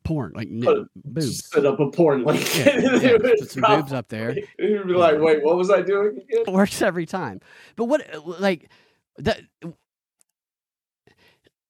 porn, 0.04 0.32
like 0.34 0.48
put, 0.62 0.88
boobs. 0.96 1.46
Set 1.46 1.66
up 1.66 1.80
a 1.80 1.90
porn 1.90 2.24
link. 2.24 2.56
Yeah, 2.56 2.80
yeah, 2.96 3.18
put 3.18 3.50
some 3.50 3.62
boobs 3.62 3.92
up 3.92 4.08
there. 4.08 4.36
You'd 4.58 4.86
be 4.86 4.94
like, 4.94 5.18
wait, 5.18 5.42
what 5.42 5.56
was 5.56 5.70
I 5.70 5.82
doing 5.82 6.18
again? 6.18 6.44
It 6.46 6.52
works 6.52 6.82
every 6.82 7.06
time. 7.06 7.40
But 7.76 7.84
what, 7.86 8.02
like, 8.40 8.70
that. 9.18 9.40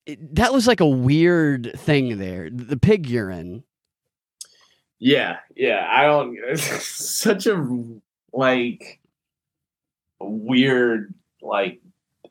that 0.06 0.52
was 0.52 0.66
like 0.66 0.80
a 0.80 0.88
weird 0.88 1.72
thing 1.76 2.18
there. 2.18 2.50
The 2.50 2.76
pig 2.76 3.08
urine. 3.08 3.64
Yeah, 5.00 5.38
yeah. 5.56 5.88
I 5.90 6.04
don't. 6.04 6.38
such 6.58 7.46
a 7.46 7.84
like 8.32 9.00
weird 10.20 11.12
like 11.42 11.80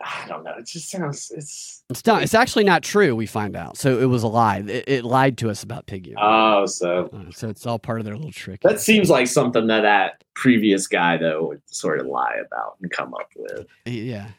I 0.02 0.26
don't 0.28 0.44
know. 0.44 0.54
It 0.58 0.66
just 0.66 0.90
sounds 0.90 1.32
it's 1.36 1.84
it's 1.90 2.06
not. 2.06 2.24
It's 2.24 2.34
actually 2.34 2.64
not 2.64 2.84
true. 2.84 3.16
We 3.16 3.26
find 3.26 3.56
out. 3.56 3.78
So 3.78 4.00
it 4.00 4.06
was 4.06 4.24
a 4.24 4.28
lie. 4.28 4.60
It, 4.60 4.86
it 4.88 5.04
lied 5.04 5.38
to 5.40 5.50
us 5.50 5.62
about 5.62 5.88
Piggy. 5.88 6.14
Oh, 6.18 6.66
so 6.68 7.10
uh, 7.12 7.32
so 7.32 7.50
it's 7.50 7.66
all 7.66 7.80
part 7.80 8.00
of 8.00 8.06
their 8.06 8.16
little 8.16 8.32
trick. 8.32 8.62
That 8.62 8.80
seems 8.80 9.10
like 9.10 9.28
something 9.28 9.68
that 9.68 9.82
that 9.82 10.24
previous 10.36 10.88
guy 10.88 11.18
though 11.18 11.48
would 11.48 11.62
sort 11.66 12.00
of 12.00 12.06
lie 12.06 12.38
about 12.46 12.78
and 12.82 12.90
come 12.92 13.14
up 13.14 13.30
with. 13.36 13.68
Yeah. 13.86 14.30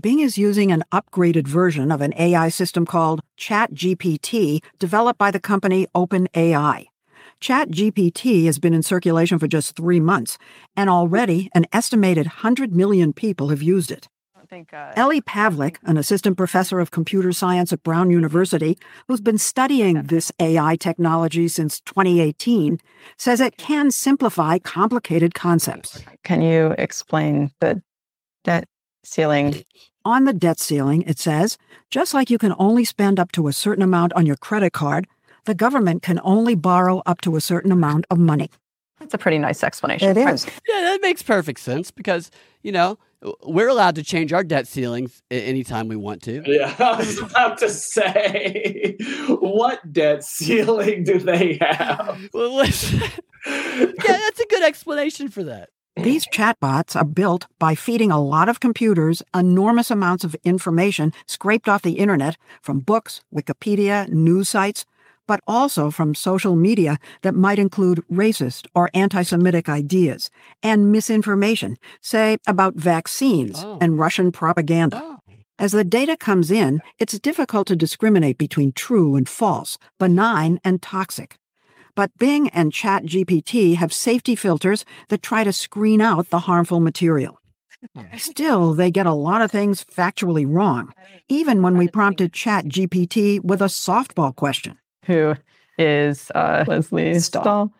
Bing 0.00 0.20
is 0.20 0.38
using 0.38 0.72
an 0.72 0.84
upgraded 0.90 1.46
version 1.46 1.92
of 1.92 2.00
an 2.00 2.14
AI 2.16 2.48
system 2.48 2.86
called 2.86 3.20
ChatGPT, 3.38 4.62
developed 4.78 5.18
by 5.18 5.30
the 5.30 5.40
company 5.40 5.86
OpenAI. 5.94 6.86
ChatGPT 7.42 8.44
has 8.44 8.60
been 8.60 8.72
in 8.72 8.84
circulation 8.84 9.40
for 9.40 9.48
just 9.48 9.74
three 9.74 9.98
months, 9.98 10.38
and 10.76 10.88
already 10.88 11.50
an 11.54 11.66
estimated 11.72 12.26
100 12.26 12.72
million 12.72 13.12
people 13.12 13.48
have 13.48 13.60
used 13.60 13.90
it. 13.90 14.08
Uh, 14.52 14.92
Ellie 14.96 15.22
Pavlick, 15.22 15.78
an 15.82 15.96
assistant 15.96 16.36
professor 16.36 16.78
of 16.78 16.90
computer 16.90 17.32
science 17.32 17.72
at 17.72 17.82
Brown 17.82 18.10
University, 18.10 18.78
who's 19.08 19.20
been 19.20 19.38
studying 19.38 20.02
this 20.04 20.30
AI 20.38 20.76
technology 20.76 21.48
since 21.48 21.80
2018, 21.80 22.78
says 23.16 23.40
it 23.40 23.56
can 23.56 23.90
simplify 23.90 24.58
complicated 24.58 25.34
concepts. 25.34 26.04
Can 26.22 26.42
you 26.42 26.74
explain 26.78 27.50
the 27.60 27.82
debt 28.44 28.68
ceiling? 29.02 29.64
On 30.04 30.26
the 30.26 30.34
debt 30.34 30.60
ceiling, 30.60 31.02
it 31.08 31.18
says 31.18 31.56
just 31.90 32.14
like 32.14 32.30
you 32.30 32.38
can 32.38 32.54
only 32.58 32.84
spend 32.84 33.18
up 33.18 33.32
to 33.32 33.48
a 33.48 33.52
certain 33.52 33.82
amount 33.82 34.12
on 34.12 34.26
your 34.26 34.36
credit 34.36 34.72
card, 34.72 35.08
the 35.44 35.54
government 35.54 36.02
can 36.02 36.20
only 36.22 36.54
borrow 36.54 37.02
up 37.06 37.20
to 37.22 37.36
a 37.36 37.40
certain 37.40 37.72
amount 37.72 38.06
of 38.10 38.18
money. 38.18 38.50
That's 39.00 39.14
a 39.14 39.18
pretty 39.18 39.38
nice 39.38 39.64
explanation. 39.64 40.16
It 40.16 40.16
is. 40.16 40.46
Yeah, 40.68 40.80
that 40.82 41.00
makes 41.02 41.22
perfect 41.22 41.58
sense 41.58 41.90
because, 41.90 42.30
you 42.62 42.70
know, 42.70 42.98
we're 43.44 43.68
allowed 43.68 43.96
to 43.96 44.04
change 44.04 44.32
our 44.32 44.44
debt 44.44 44.68
ceilings 44.68 45.22
anytime 45.30 45.88
we 45.88 45.96
want 45.96 46.22
to. 46.22 46.42
Yeah, 46.46 46.74
I 46.78 46.98
was 46.98 47.18
about 47.18 47.58
to 47.58 47.68
say, 47.68 48.96
what 49.28 49.92
debt 49.92 50.24
ceiling 50.24 51.04
do 51.04 51.18
they 51.18 51.58
have? 51.60 52.20
Well, 52.32 52.54
listen, 52.54 53.00
yeah, 53.46 53.92
that's 54.06 54.40
a 54.40 54.46
good 54.46 54.62
explanation 54.62 55.28
for 55.28 55.42
that. 55.44 55.70
These 55.96 56.26
chatbots 56.28 56.96
are 56.96 57.04
built 57.04 57.46
by 57.58 57.74
feeding 57.74 58.10
a 58.10 58.22
lot 58.22 58.48
of 58.48 58.60
computers 58.60 59.22
enormous 59.34 59.90
amounts 59.90 60.24
of 60.24 60.34
information 60.42 61.12
scraped 61.26 61.68
off 61.68 61.82
the 61.82 61.98
internet 61.98 62.38
from 62.62 62.80
books, 62.80 63.20
Wikipedia, 63.34 64.08
news 64.08 64.48
sites, 64.48 64.86
but 65.32 65.40
also 65.46 65.90
from 65.90 66.14
social 66.14 66.54
media 66.54 66.98
that 67.22 67.34
might 67.34 67.58
include 67.58 68.04
racist 68.12 68.66
or 68.74 68.90
anti 68.92 69.22
Semitic 69.22 69.66
ideas 69.66 70.28
and 70.62 70.92
misinformation, 70.92 71.78
say 72.02 72.36
about 72.46 72.74
vaccines 72.74 73.64
oh. 73.64 73.78
and 73.80 73.98
Russian 73.98 74.30
propaganda. 74.30 75.00
Oh. 75.02 75.18
As 75.58 75.72
the 75.72 75.84
data 75.84 76.18
comes 76.18 76.50
in, 76.50 76.82
it's 76.98 77.18
difficult 77.18 77.66
to 77.68 77.76
discriminate 77.76 78.36
between 78.36 78.72
true 78.72 79.16
and 79.16 79.26
false, 79.26 79.78
benign 79.98 80.60
and 80.64 80.82
toxic. 80.82 81.38
But 81.94 82.10
Bing 82.18 82.50
and 82.50 82.70
ChatGPT 82.70 83.76
have 83.76 83.90
safety 83.90 84.36
filters 84.36 84.84
that 85.08 85.22
try 85.22 85.44
to 85.44 85.52
screen 85.54 86.02
out 86.02 86.28
the 86.28 86.40
harmful 86.40 86.80
material. 86.80 87.40
Hmm. 87.96 88.18
Still, 88.18 88.74
they 88.74 88.90
get 88.90 89.06
a 89.06 89.14
lot 89.14 89.40
of 89.40 89.50
things 89.50 89.82
factually 89.82 90.44
wrong, 90.46 90.92
even 91.30 91.62
when 91.62 91.78
we 91.78 91.88
prompted 91.88 92.34
ChatGPT 92.34 93.42
with 93.42 93.62
a 93.62 93.72
softball 93.72 94.36
question 94.36 94.76
who 95.04 95.34
is 95.78 96.30
uh, 96.34 96.64
Lesley 96.66 97.18
Stahl. 97.20 97.42
Stahl. 97.42 97.72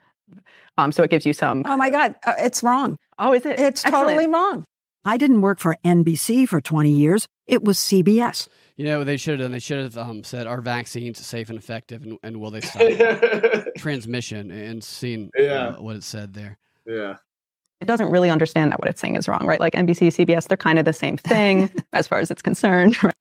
Um, 0.79 0.93
so 0.93 1.03
it 1.03 1.11
gives 1.11 1.27
you 1.27 1.33
some. 1.33 1.63
Oh 1.67 1.77
my 1.77 1.91
God, 1.91 2.15
uh, 2.27 2.35
it's 2.39 2.63
wrong. 2.63 2.97
Oh, 3.19 3.33
is 3.35 3.45
it? 3.45 3.61
It's 3.61 3.85
Excellent. 3.85 4.09
totally 4.09 4.27
wrong. 4.27 4.65
I 5.05 5.17
didn't 5.17 5.41
work 5.43 5.59
for 5.59 5.77
NBC 5.85 6.49
for 6.49 6.61
20 6.61 6.91
years. 6.91 7.27
It 7.47 7.65
was 7.65 7.77
CBS. 7.79 8.49
You 8.77 8.87
know, 8.87 9.05
they 9.05 9.17
should 9.19 9.33
have 9.39 9.41
done. 9.41 9.53
They 9.53 9.59
should 9.59 9.83
have 9.83 9.99
um, 9.99 10.25
said, 10.25 10.47
"Are 10.47 10.61
vaccines 10.63 11.25
safe 11.25 11.51
and 11.51 11.59
effective, 11.59 12.03
and, 12.05 12.19
and 12.23 12.41
will 12.41 12.51
they 12.51 12.63
stop 12.63 12.81
transmission?" 13.77 14.51
And 14.51 14.83
seen 14.83 15.31
Yeah. 15.37 15.69
uh, 15.77 15.83
what 15.83 15.97
it 15.97 16.05
said 16.05 16.33
there. 16.35 16.57
yeah. 16.87 17.17
It 17.81 17.87
doesn't 17.87 18.11
really 18.13 18.31
understand 18.31 18.71
that 18.71 18.79
what 18.79 18.89
it's 18.89 19.01
saying 19.01 19.17
is 19.17 19.27
wrong, 19.27 19.45
right? 19.45 19.59
Like 19.59 19.73
NBC, 19.73 20.07
CBS, 20.25 20.47
they're 20.47 20.57
kind 20.57 20.79
of 20.79 20.85
the 20.85 20.93
same 20.93 21.17
thing 21.17 21.69
as 21.93 22.07
far 22.07 22.21
as 22.21 22.31
it's 22.31 22.41
concerned, 22.41 23.03
right? 23.03 23.13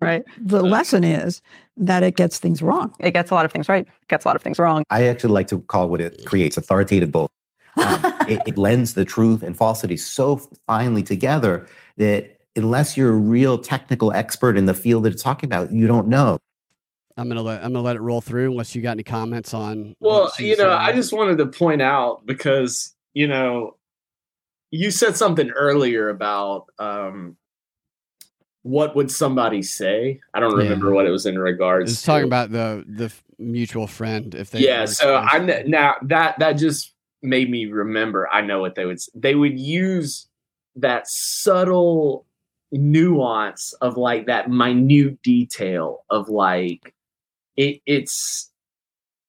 Bedroom. 0.00 0.24
right? 0.26 0.38
The 0.40 0.62
lesson 0.62 1.04
is 1.04 1.42
that 1.76 2.02
it 2.02 2.16
gets 2.16 2.38
things 2.38 2.62
wrong. 2.62 2.94
It 3.00 3.12
gets 3.12 3.30
a 3.30 3.34
lot 3.34 3.44
of 3.44 3.52
things 3.52 3.68
right, 3.68 3.86
gets 4.08 4.24
a 4.24 4.28
lot 4.28 4.36
of 4.36 4.42
things 4.42 4.58
wrong. 4.58 4.84
I 4.90 5.04
actually 5.04 5.32
like 5.32 5.48
to 5.48 5.60
call 5.60 5.88
what 5.88 6.00
it 6.00 6.24
creates 6.24 6.56
authoritative 6.56 7.10
bull. 7.10 7.30
Um, 7.76 8.00
it, 8.28 8.40
it 8.46 8.54
blends 8.54 8.94
the 8.94 9.04
truth 9.04 9.42
and 9.42 9.56
falsity 9.56 9.96
so 9.96 10.36
finely 10.66 11.02
together 11.02 11.66
that 11.96 12.38
unless 12.56 12.96
you're 12.96 13.10
a 13.10 13.16
real 13.16 13.58
technical 13.58 14.12
expert 14.12 14.56
in 14.56 14.66
the 14.66 14.74
field 14.74 15.04
that 15.04 15.12
it's 15.12 15.22
talking 15.22 15.48
about, 15.48 15.72
you 15.72 15.86
don't 15.86 16.08
know. 16.08 16.38
I'm 17.16 17.28
gonna 17.28 17.42
let 17.42 17.62
I'm 17.62 17.72
gonna 17.72 17.84
let 17.84 17.96
it 17.96 18.00
roll 18.00 18.20
through 18.20 18.50
unless 18.50 18.74
you 18.74 18.82
got 18.82 18.92
any 18.92 19.04
comments 19.04 19.54
on. 19.54 19.94
Well, 20.00 20.32
you 20.38 20.56
know. 20.56 20.72
I 20.72 20.92
just 20.92 21.12
wanted 21.12 21.38
to 21.38 21.46
point 21.46 21.80
out 21.80 22.26
because, 22.26 22.92
you 23.12 23.28
know, 23.28 23.76
you 24.72 24.90
said 24.90 25.16
something 25.16 25.50
earlier 25.50 26.08
about 26.08 26.66
um 26.80 27.36
what 28.64 28.96
would 28.96 29.10
somebody 29.10 29.62
say? 29.62 30.20
I 30.34 30.40
don't 30.40 30.52
Yeah. 30.58 30.64
remember 30.64 30.92
what 30.92 31.06
it 31.06 31.10
was 31.10 31.24
in 31.26 31.38
regards 31.38 31.92
It's 31.92 32.02
talking 32.02 32.24
about 32.26 32.50
the 32.50 32.82
the 32.88 33.12
mutual 33.38 33.86
friend. 33.86 34.34
If 34.34 34.50
they 34.50 34.60
yeah, 34.60 34.84
so 34.86 35.14
I 35.16 35.24
exposed. 35.36 35.46
kn- 35.46 35.70
now 35.70 35.94
that 36.02 36.38
that 36.40 36.54
just 36.54 36.92
made 37.22 37.50
me 37.50 37.66
remember. 37.66 38.28
I 38.32 38.40
know 38.42 38.60
what 38.60 38.74
they 38.74 38.84
would 38.86 38.98
they 39.14 39.34
would 39.34 39.58
use 39.58 40.26
that 40.76 41.06
subtle 41.08 42.26
nuance 42.72 43.72
of 43.80 43.96
like 43.96 44.26
that 44.26 44.50
minute 44.50 45.22
detail 45.22 46.04
of 46.10 46.28
like 46.28 46.94
it 47.56 47.80
it's 47.86 48.50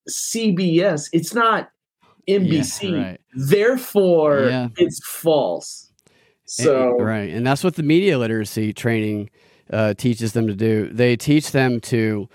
CBS. 0.09 1.09
It's 1.13 1.33
not 1.33 1.69
NBC. 2.27 2.93
right. 3.03 3.21
Therefore, 3.33 4.45
Yeah. 4.49 4.69
it's 4.77 4.99
false. 5.05 5.84
And- 6.59 7.05
right, 7.05 7.29
and 7.29 7.45
that's 7.45 7.63
what 7.63 7.75
the 7.75 7.83
media 7.83 8.17
literacy 8.17 8.73
training 8.73 9.29
uh, 9.71 9.93
teaches 9.95 10.33
them 10.33 10.47
to 10.47 10.55
do. 10.55 10.89
They 10.91 11.15
teach 11.15 11.51
them 11.51 11.79
to. 11.81 12.29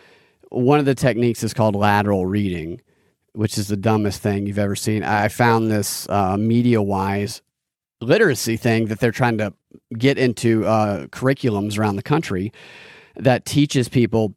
One 0.50 0.81
of 0.81 0.85
the 0.85 0.97
techniques 0.97 1.45
is 1.45 1.55
called 1.55 1.77
lateral 1.77 2.27
reading, 2.27 2.81
which 3.35 3.57
is 3.57 3.69
the 3.69 3.77
dumbest 3.77 4.21
thing 4.21 4.47
you've 4.47 4.59
ever 4.59 4.75
seen. 4.75 5.05
I 5.05 5.29
found 5.29 5.71
this 5.71 6.09
uh, 6.09 6.37
media 6.37 6.83
wise 6.83 7.41
literacy 8.00 8.57
thing 8.57 8.87
that 8.87 8.99
they're 8.99 9.12
trying 9.12 9.39
to 9.39 9.53
get 9.97 10.19
into 10.19 10.67
uh, 10.67 11.07
curriculums 11.07 11.79
around 11.79 11.97
the 11.97 12.03
country 12.03 12.53
that 13.15 13.45
teaches 13.45 13.89
people 13.89 14.35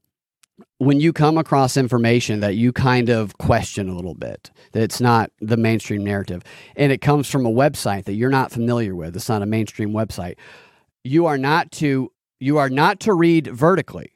when 0.77 0.99
you 0.99 1.13
come 1.13 1.37
across 1.37 1.77
information 1.77 2.39
that 2.41 2.55
you 2.55 2.71
kind 2.71 3.09
of 3.09 3.37
question 3.37 3.89
a 3.89 3.95
little 3.95 4.13
bit, 4.13 4.51
that 4.73 4.83
it's 4.83 5.01
not 5.01 5.31
the 5.39 5.57
mainstream 5.57 6.03
narrative, 6.03 6.43
and 6.75 6.91
it 6.91 7.01
comes 7.01 7.29
from 7.29 7.45
a 7.45 7.51
website 7.51 8.05
that 8.05 8.13
you're 8.13 8.29
not 8.29 8.51
familiar 8.51 8.95
with, 8.95 9.15
it's 9.15 9.29
not 9.29 9.41
a 9.41 9.47
mainstream 9.47 9.91
website, 9.91 10.35
you 11.03 11.25
are 11.25 11.37
not 11.37 11.71
to 11.71 12.11
you 12.39 12.57
are 12.57 12.69
not 12.69 12.99
to 12.99 13.13
read 13.13 13.47
vertically 13.47 14.11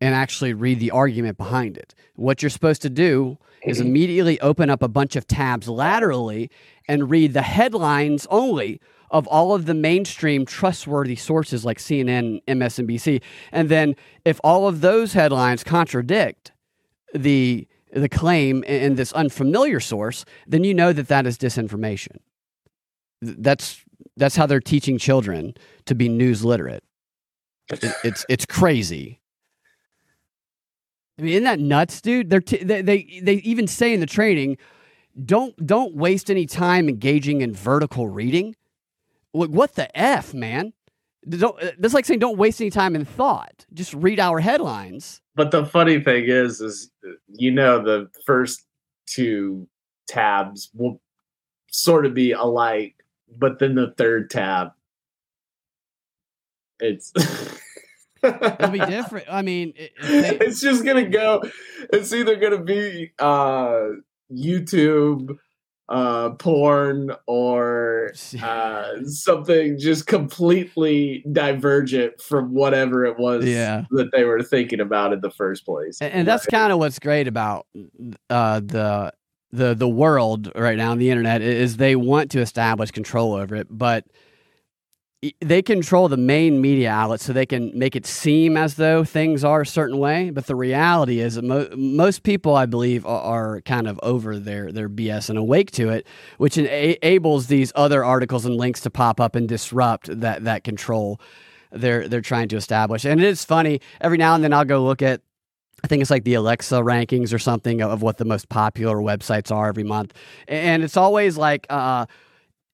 and 0.00 0.14
actually 0.14 0.54
read 0.54 0.80
the 0.80 0.90
argument 0.90 1.36
behind 1.36 1.76
it. 1.76 1.94
What 2.14 2.42
you're 2.42 2.50
supposed 2.50 2.80
to 2.82 2.90
do 2.90 3.38
is 3.64 3.78
mm-hmm. 3.78 3.88
immediately 3.88 4.40
open 4.40 4.70
up 4.70 4.82
a 4.82 4.88
bunch 4.88 5.14
of 5.14 5.26
tabs 5.26 5.68
laterally 5.68 6.50
and 6.88 7.10
read 7.10 7.34
the 7.34 7.42
headlines 7.42 8.26
only 8.30 8.80
of 9.16 9.26
all 9.28 9.54
of 9.54 9.66
the 9.66 9.74
mainstream 9.74 10.44
trustworthy 10.44 11.16
sources 11.16 11.64
like 11.64 11.78
CNN, 11.78 12.42
MSNBC. 12.46 13.22
And 13.52 13.68
then 13.68 13.96
if 14.24 14.40
all 14.44 14.68
of 14.68 14.80
those 14.80 15.12
headlines 15.14 15.64
contradict 15.64 16.52
the 17.14 17.66
the 17.92 18.08
claim 18.08 18.62
in 18.64 18.96
this 18.96 19.12
unfamiliar 19.14 19.80
source, 19.80 20.24
then 20.46 20.64
you 20.64 20.74
know 20.74 20.92
that 20.92 21.08
that 21.08 21.26
is 21.26 21.38
disinformation. 21.38 22.16
That's 23.22 23.82
that's 24.16 24.36
how 24.36 24.46
they're 24.46 24.60
teaching 24.60 24.98
children 24.98 25.54
to 25.86 25.94
be 25.94 26.08
news 26.08 26.44
literate. 26.44 26.84
It- 27.70 27.94
it's 28.04 28.26
it's 28.28 28.44
crazy. 28.46 29.20
I 31.18 31.22
mean, 31.22 31.32
isn't 31.32 31.44
that 31.44 31.60
nuts, 31.60 32.00
dude? 32.02 32.28
They're 32.28 32.42
t- 32.42 32.62
they, 32.62 32.82
they 32.82 33.20
they 33.22 33.34
even 33.36 33.66
say 33.66 33.94
in 33.94 34.00
the 34.00 34.06
training, 34.06 34.58
don't 35.24 35.54
don't 35.66 35.94
waste 35.94 36.30
any 36.30 36.44
time 36.44 36.88
engaging 36.90 37.40
in 37.40 37.54
vertical 37.54 38.08
reading. 38.08 38.54
Like 39.36 39.50
what 39.50 39.74
the 39.74 39.96
f, 39.98 40.32
man? 40.34 40.72
Don't, 41.28 41.60
uh, 41.62 41.72
that's 41.78 41.92
like 41.94 42.04
saying 42.04 42.20
don't 42.20 42.38
waste 42.38 42.60
any 42.60 42.70
time 42.70 42.94
in 42.94 43.04
thought. 43.04 43.66
Just 43.74 43.92
read 43.94 44.20
our 44.20 44.38
headlines. 44.40 45.20
but 45.34 45.50
the 45.50 45.66
funny 45.66 46.00
thing 46.00 46.24
is 46.26 46.60
is 46.60 46.90
you 47.28 47.50
know 47.50 47.82
the 47.82 48.08
first 48.24 48.64
two 49.06 49.66
tabs 50.08 50.70
will 50.74 51.00
sort 51.70 52.06
of 52.06 52.14
be 52.14 52.30
alike, 52.32 52.94
but 53.36 53.58
then 53.58 53.74
the 53.74 53.92
third 53.98 54.30
tab 54.30 54.68
it's 56.80 57.12
It'll 58.22 58.70
be 58.70 58.78
different. 58.80 59.26
I 59.30 59.42
mean, 59.42 59.72
it, 59.76 59.92
it- 60.00 60.42
it's 60.42 60.60
just 60.60 60.84
gonna 60.84 61.08
go 61.08 61.42
it's 61.92 62.12
either 62.12 62.36
gonna 62.36 62.62
be 62.62 63.12
uh 63.18 63.86
youtube 64.32 65.36
uh 65.88 66.30
porn 66.30 67.10
or 67.26 68.12
uh 68.42 68.88
something 69.04 69.78
just 69.78 70.06
completely 70.06 71.24
divergent 71.32 72.20
from 72.20 72.52
whatever 72.52 73.04
it 73.04 73.18
was 73.18 73.44
Yeah. 73.44 73.84
that 73.92 74.10
they 74.12 74.24
were 74.24 74.42
thinking 74.42 74.80
about 74.80 75.12
in 75.12 75.20
the 75.20 75.30
first 75.30 75.64
place 75.64 75.98
and, 76.00 76.12
and 76.12 76.28
that's 76.28 76.46
kind 76.46 76.72
of 76.72 76.78
what's 76.78 76.98
great 76.98 77.28
about 77.28 77.66
uh, 78.30 78.60
the 78.60 79.12
the 79.52 79.74
the 79.74 79.88
world 79.88 80.50
right 80.56 80.76
now 80.76 80.90
on 80.90 80.98
the 80.98 81.08
internet 81.08 81.40
is 81.40 81.76
they 81.76 81.94
want 81.94 82.30
to 82.32 82.40
establish 82.40 82.90
control 82.90 83.32
over 83.34 83.54
it, 83.54 83.68
but 83.70 84.04
they 85.40 85.62
control 85.62 86.08
the 86.08 86.16
main 86.16 86.60
media 86.60 86.90
outlets 86.90 87.24
so 87.24 87.32
they 87.32 87.46
can 87.46 87.76
make 87.76 87.96
it 87.96 88.04
seem 88.04 88.56
as 88.56 88.74
though 88.74 89.02
things 89.02 89.44
are 89.44 89.62
a 89.62 89.66
certain 89.66 89.98
way. 89.98 90.30
But 90.30 90.46
the 90.46 90.54
reality 90.54 91.20
is 91.20 91.36
that 91.36 91.44
mo- 91.44 91.68
most 91.74 92.22
people, 92.22 92.54
I 92.54 92.66
believe, 92.66 93.06
are, 93.06 93.20
are 93.20 93.60
kind 93.62 93.88
of 93.88 93.98
over 94.02 94.38
their 94.38 94.70
their 94.70 94.88
BS 94.88 95.30
and 95.30 95.38
awake 95.38 95.70
to 95.72 95.88
it, 95.88 96.06
which 96.38 96.58
enables 96.58 97.46
these 97.46 97.72
other 97.74 98.04
articles 98.04 98.44
and 98.44 98.56
links 98.56 98.80
to 98.82 98.90
pop 98.90 99.20
up 99.20 99.34
and 99.34 99.48
disrupt 99.48 100.20
that 100.20 100.44
that 100.44 100.64
control 100.64 101.20
they're 101.72 102.08
they're 102.08 102.20
trying 102.20 102.48
to 102.48 102.56
establish. 102.56 103.04
And 103.04 103.20
it 103.20 103.26
is 103.26 103.44
funny 103.44 103.80
every 104.00 104.18
now 104.18 104.34
and 104.34 104.44
then 104.44 104.52
I'll 104.52 104.64
go 104.64 104.84
look 104.84 105.02
at 105.02 105.22
I 105.84 105.88
think 105.88 106.00
it's 106.00 106.10
like 106.10 106.24
the 106.24 106.34
Alexa 106.34 106.76
rankings 106.76 107.32
or 107.34 107.38
something 107.38 107.82
of 107.82 108.02
what 108.02 108.16
the 108.16 108.24
most 108.24 108.48
popular 108.48 108.96
websites 108.96 109.54
are 109.54 109.68
every 109.68 109.84
month. 109.84 110.14
And 110.48 110.82
it's 110.82 110.96
always 110.96 111.36
like 111.36 111.66
uh, 111.68 112.06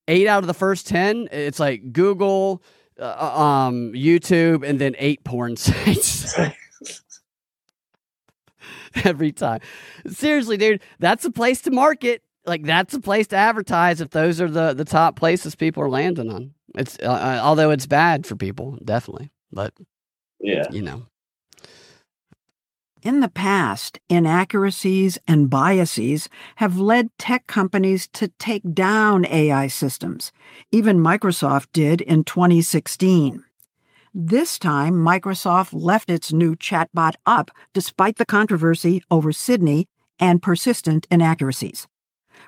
eight 0.09 0.27
out 0.27 0.43
of 0.43 0.47
the 0.47 0.55
first 0.55 0.87
10. 0.87 1.29
It's 1.33 1.61
like 1.61 1.93
Google, 1.93 2.63
uh, 2.99 3.41
um, 3.41 3.93
YouTube, 3.93 4.67
and 4.69 4.79
then 4.79 4.95
eight 4.99 5.25
porn 5.25 5.57
sites 5.59 6.39
every 9.05 9.33
time. 9.33 9.61
Seriously, 10.07 10.57
dude, 10.57 10.83
that's 10.99 11.25
a 11.25 11.31
place 11.31 11.63
to 11.63 11.71
market. 11.71 12.23
Like 12.45 12.65
that's 12.65 12.93
a 12.95 13.01
place 13.01 13.29
to 13.29 13.37
advertise 13.37 14.01
if 14.01 14.11
those 14.11 14.41
are 14.41 14.51
the, 14.51 14.73
the 14.75 14.85
top 14.85 15.17
places 15.17 15.55
people 15.55 15.83
are 15.83 15.91
landing 15.91 16.31
on. 16.31 16.55
It's 16.75 16.99
uh, 17.01 17.07
uh, 17.07 17.41
although 17.43 17.71
it's 17.71 17.87
bad 17.87 18.27
for 18.27 18.35
people, 18.35 18.79
definitely, 18.85 19.31
but 19.53 19.75
yeah 20.41 20.65
you 20.73 20.83
know. 20.83 21.07
In 23.03 23.19
the 23.19 23.29
past, 23.29 23.99
inaccuracies 24.09 25.19
and 25.27 25.51
biases 25.51 26.29
have 26.57 26.79
led 26.79 27.11
tech 27.19 27.49
companies 27.49 28.07
to 28.13 28.29
take 28.39 28.63
down 28.75 29.27
AI 29.27 29.67
systems. 29.67 30.31
Even 30.71 31.01
Microsoft 31.01 31.67
did 31.73 32.01
in 32.01 32.23
2016. 32.23 33.43
This 34.15 34.57
time, 34.57 34.95
Microsoft 34.95 35.71
left 35.73 36.11
its 36.11 36.33
new 36.33 36.55
chatbot 36.55 37.15
up 37.27 37.51
despite 37.75 38.19
the 38.19 38.27
controversy 38.27 39.03
over 39.11 39.33
Sydney 39.33 39.89
and 40.21 40.41
persistent 40.41 41.09
inaccuracies. 41.11 41.89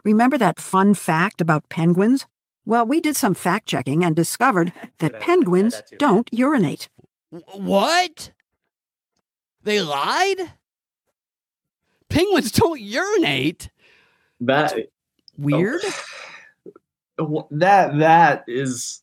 Remember 0.05 0.39
that 0.39 0.61
fun 0.61 0.95
fact 0.95 1.41
about 1.41 1.69
penguins? 1.69 2.27
Well, 2.65 2.87
we 2.87 3.01
did 3.01 3.17
some 3.17 3.35
fact 3.35 3.67
checking 3.67 4.05
and 4.05 4.15
discovered 4.15 4.73
that 5.01 5.19
penguins 5.19 5.83
don't 5.99 6.29
urinate. 6.33 6.89
What? 7.55 8.31
They 9.65 9.81
lied? 9.81 10.53
Penguins 12.09 12.53
don't 12.53 12.81
urinate. 12.81 13.71
that 14.41 14.75
Weird. 15.37 15.81
Oh. 17.19 17.49
Wh- 17.49 17.55
that 17.59 17.99
that 17.99 18.45
is 18.49 19.03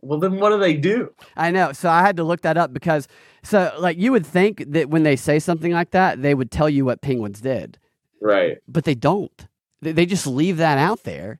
well 0.00 0.18
then 0.18 0.40
what 0.40 0.50
do 0.50 0.58
they 0.58 0.74
do 0.74 1.14
I 1.36 1.52
know. 1.52 1.72
So 1.72 1.88
I 1.88 2.02
had 2.02 2.16
to 2.16 2.24
look 2.24 2.40
that 2.40 2.56
up 2.56 2.72
because 2.72 3.06
so 3.44 3.72
like 3.78 3.96
you 3.96 4.10
would 4.12 4.26
think 4.26 4.64
that 4.72 4.90
when 4.90 5.04
they 5.04 5.14
say 5.16 5.38
something 5.38 5.72
like 5.72 5.92
that, 5.92 6.20
they 6.22 6.34
would 6.34 6.50
tell 6.50 6.68
you 6.68 6.84
what 6.84 7.00
penguins 7.00 7.40
did, 7.40 7.78
right 8.20 8.58
but 8.66 8.84
they 8.84 8.94
don't. 8.94 9.46
They, 9.80 9.92
they 9.92 10.06
just 10.06 10.26
leave 10.26 10.56
that 10.56 10.78
out 10.78 11.04
there. 11.04 11.38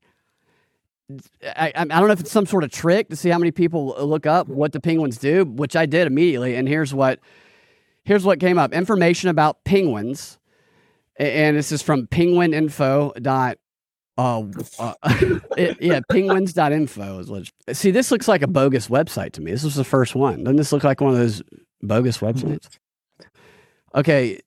I, 1.45 1.73
I 1.75 1.85
don't 1.85 2.07
know 2.07 2.13
if 2.13 2.21
it's 2.21 2.31
some 2.31 2.47
sort 2.47 2.65
of 2.65 2.71
trick 2.71 3.09
to 3.11 3.17
see 3.17 3.29
how 3.29 3.39
many 3.39 3.51
people 3.51 3.97
look 4.07 4.25
up 4.25 4.49
what 4.49 4.73
the 4.73 4.81
penguins 4.81 5.19
do, 5.19 5.45
which 5.45 5.77
I 5.77 5.85
did 5.85 6.07
immediately. 6.07 6.55
And 6.55 6.67
here's 6.67 6.95
what 6.95 7.19
here's 8.05 8.25
what 8.25 8.41
came 8.41 8.59
up: 8.59 8.73
information 8.73 9.29
about 9.29 9.65
penguins, 9.65 10.39
and 11.17 11.57
this 11.57 11.73
is 11.73 11.83
from 11.83 12.07
penguininfo 12.07 13.21
dot 13.23 13.59
uh, 14.19 14.45
uh 14.79 14.95
it, 15.57 15.79
yeah, 15.81 16.01
penguins.info 16.11 17.19
is 17.19 17.31
legit. 17.31 17.55
See, 17.73 17.91
this 17.91 18.11
looks 18.11 18.29
like 18.29 18.43
a 18.43 18.47
bogus 18.47 18.89
website 18.89 19.33
to 19.33 19.41
me. 19.41 19.51
This 19.51 19.65
was 19.65 19.75
the 19.75 19.85
first 19.85 20.15
one. 20.15 20.45
Doesn't 20.45 20.57
this 20.57 20.73
look 20.73 20.85
like 20.85 21.01
one 21.01 21.13
of 21.13 21.19
those 21.19 21.43
bogus 21.81 22.19
websites? 22.19 22.69
Okay, 23.95 24.41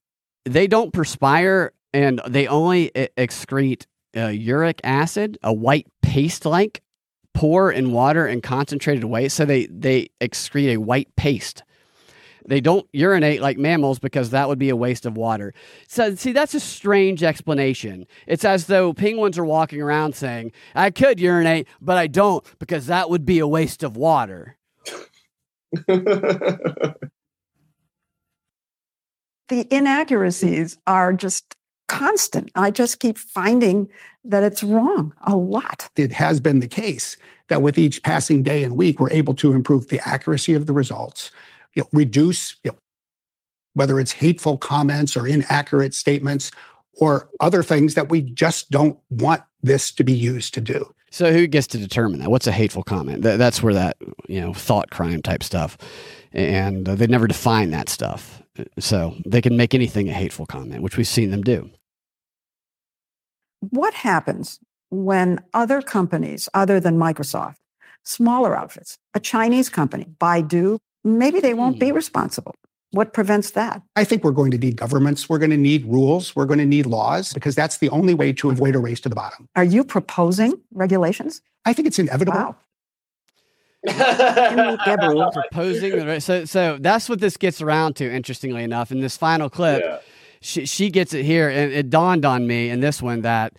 they 0.45 0.67
don't 0.67 0.93
perspire 0.93 1.73
and 1.93 2.21
they 2.27 2.47
only 2.47 2.91
excrete 3.17 3.85
uh, 4.15 4.27
uric 4.27 4.81
acid, 4.83 5.37
a 5.43 5.53
white 5.53 5.87
paste-like, 6.01 6.81
poor 7.33 7.69
in 7.71 7.91
water 7.91 8.25
and 8.25 8.43
concentrated 8.43 9.03
waste. 9.03 9.35
So 9.35 9.45
they 9.45 9.65
they 9.67 10.09
excrete 10.21 10.73
a 10.73 10.77
white 10.77 11.13
paste. 11.15 11.63
They 12.47 12.61
don't 12.61 12.87
urinate 12.93 13.41
like 13.41 13.57
mammals 13.57 13.99
because 13.99 14.29
that 14.29 14.47
would 14.47 14.59
be 14.59 14.69
a 14.69 14.75
waste 14.75 15.05
of 15.05 15.17
water. 15.17 15.53
So, 15.87 16.15
see, 16.15 16.31
that's 16.31 16.53
a 16.53 16.59
strange 16.59 17.23
explanation. 17.23 18.05
It's 18.27 18.45
as 18.45 18.67
though 18.67 18.93
penguins 18.93 19.37
are 19.37 19.45
walking 19.45 19.81
around 19.81 20.15
saying, 20.15 20.51
I 20.75 20.91
could 20.91 21.19
urinate, 21.19 21.67
but 21.81 21.97
I 21.97 22.07
don't 22.07 22.45
because 22.59 22.87
that 22.87 23.09
would 23.09 23.25
be 23.25 23.39
a 23.39 23.47
waste 23.47 23.83
of 23.83 23.97
water. 23.97 24.57
the 25.87 26.95
inaccuracies 29.49 30.77
are 30.85 31.13
just 31.13 31.55
constant. 31.87 32.51
I 32.55 32.71
just 32.71 32.99
keep 32.99 33.17
finding 33.17 33.89
that 34.23 34.43
it's 34.43 34.63
wrong 34.63 35.13
a 35.25 35.35
lot. 35.35 35.89
It 35.95 36.11
has 36.11 36.39
been 36.39 36.59
the 36.59 36.67
case 36.67 37.17
that 37.47 37.61
with 37.61 37.77
each 37.77 38.01
passing 38.03 38.43
day 38.43 38.63
and 38.63 38.75
week, 38.75 38.99
we're 38.99 39.11
able 39.11 39.35
to 39.35 39.53
improve 39.53 39.89
the 39.89 40.01
accuracy 40.07 40.53
of 40.53 40.65
the 40.65 40.73
results, 40.73 41.31
you 41.75 41.83
know, 41.83 41.89
reduce 41.91 42.55
you 42.63 42.71
know, 42.71 42.77
whether 43.73 43.99
it's 43.99 44.13
hateful 44.13 44.57
comments 44.57 45.15
or 45.15 45.27
inaccurate 45.27 45.93
statements 45.93 46.51
or 46.93 47.29
other 47.39 47.61
things 47.61 47.93
that 47.93 48.09
we 48.09 48.21
just 48.21 48.71
don't 48.71 48.97
want 49.09 49.41
this 49.61 49.91
to 49.91 50.03
be 50.03 50.13
used 50.13 50.53
to 50.53 50.61
do. 50.61 50.93
So 51.11 51.31
who 51.31 51.47
gets 51.47 51.67
to 51.67 51.77
determine 51.77 52.19
that? 52.19 52.31
What's 52.31 52.47
a 52.47 52.51
hateful 52.51 52.83
comment? 52.83 53.21
that's 53.21 53.61
where 53.61 53.73
that 53.73 53.97
you 54.27 54.41
know 54.41 54.53
thought 54.53 54.89
crime 54.89 55.21
type 55.21 55.43
stuff, 55.43 55.77
and 56.33 56.89
uh, 56.89 56.95
they 56.95 57.07
never 57.07 57.27
define 57.27 57.71
that 57.71 57.89
stuff. 57.89 58.41
So 58.79 59.15
they 59.25 59.41
can 59.41 59.57
make 59.57 59.73
anything 59.73 60.09
a 60.09 60.13
hateful 60.13 60.45
comment, 60.45 60.81
which 60.81 60.97
we've 60.97 61.07
seen 61.07 61.31
them 61.31 61.41
do. 61.41 61.69
What 63.59 63.93
happens 63.93 64.59
when 64.89 65.41
other 65.53 65.81
companies, 65.81 66.47
other 66.53 66.79
than 66.79 66.97
Microsoft, 66.97 67.55
smaller 68.03 68.55
outfits, 68.55 68.97
a 69.13 69.19
Chinese 69.19 69.69
company, 69.69 70.07
Baidu, 70.19 70.79
maybe 71.05 71.39
they 71.39 71.53
won't 71.53 71.79
be 71.79 71.89
hmm. 71.89 71.95
responsible. 71.95 72.55
What 72.91 73.13
prevents 73.13 73.51
that? 73.51 73.81
I 73.97 74.05
think 74.05 74.23
we're 74.23 74.31
going 74.31 74.51
to 74.51 74.57
need 74.57 74.77
governments. 74.77 75.27
We're 75.27 75.37
going 75.37 75.51
to 75.51 75.57
need 75.57 75.85
rules. 75.85 76.33
We're 76.33 76.45
going 76.45 76.59
to 76.59 76.65
need 76.65 76.85
laws 76.85 77.33
because 77.33 77.53
that's 77.53 77.79
the 77.79 77.89
only 77.89 78.13
way 78.13 78.31
to 78.33 78.49
avoid 78.49 78.73
a 78.73 78.79
race 78.79 79.01
to 79.01 79.09
the 79.09 79.15
bottom. 79.15 79.49
Are 79.55 79.65
you 79.65 79.83
proposing 79.83 80.53
regulations? 80.73 81.41
I 81.65 81.73
think 81.73 81.87
it's 81.87 81.99
inevitable. 81.99 82.39
Wow. 82.39 82.55
proposing 85.33 86.19
so 86.19 86.43
so 86.43 86.77
that's 86.81 87.07
what 87.07 87.19
this 87.19 87.37
gets 87.37 87.61
around 87.61 87.95
to 87.95 88.11
interestingly 88.11 88.63
enough 88.63 88.91
in 88.91 88.99
this 88.99 89.15
final 89.15 89.47
clip 89.47 89.83
yeah. 89.83 89.99
she, 90.41 90.65
she 90.65 90.89
gets 90.89 91.13
it 91.13 91.23
here 91.23 91.49
and 91.49 91.71
it 91.71 91.91
dawned 91.91 92.25
on 92.25 92.47
me 92.47 92.71
in 92.71 92.79
this 92.79 92.99
one 92.99 93.21
that 93.21 93.53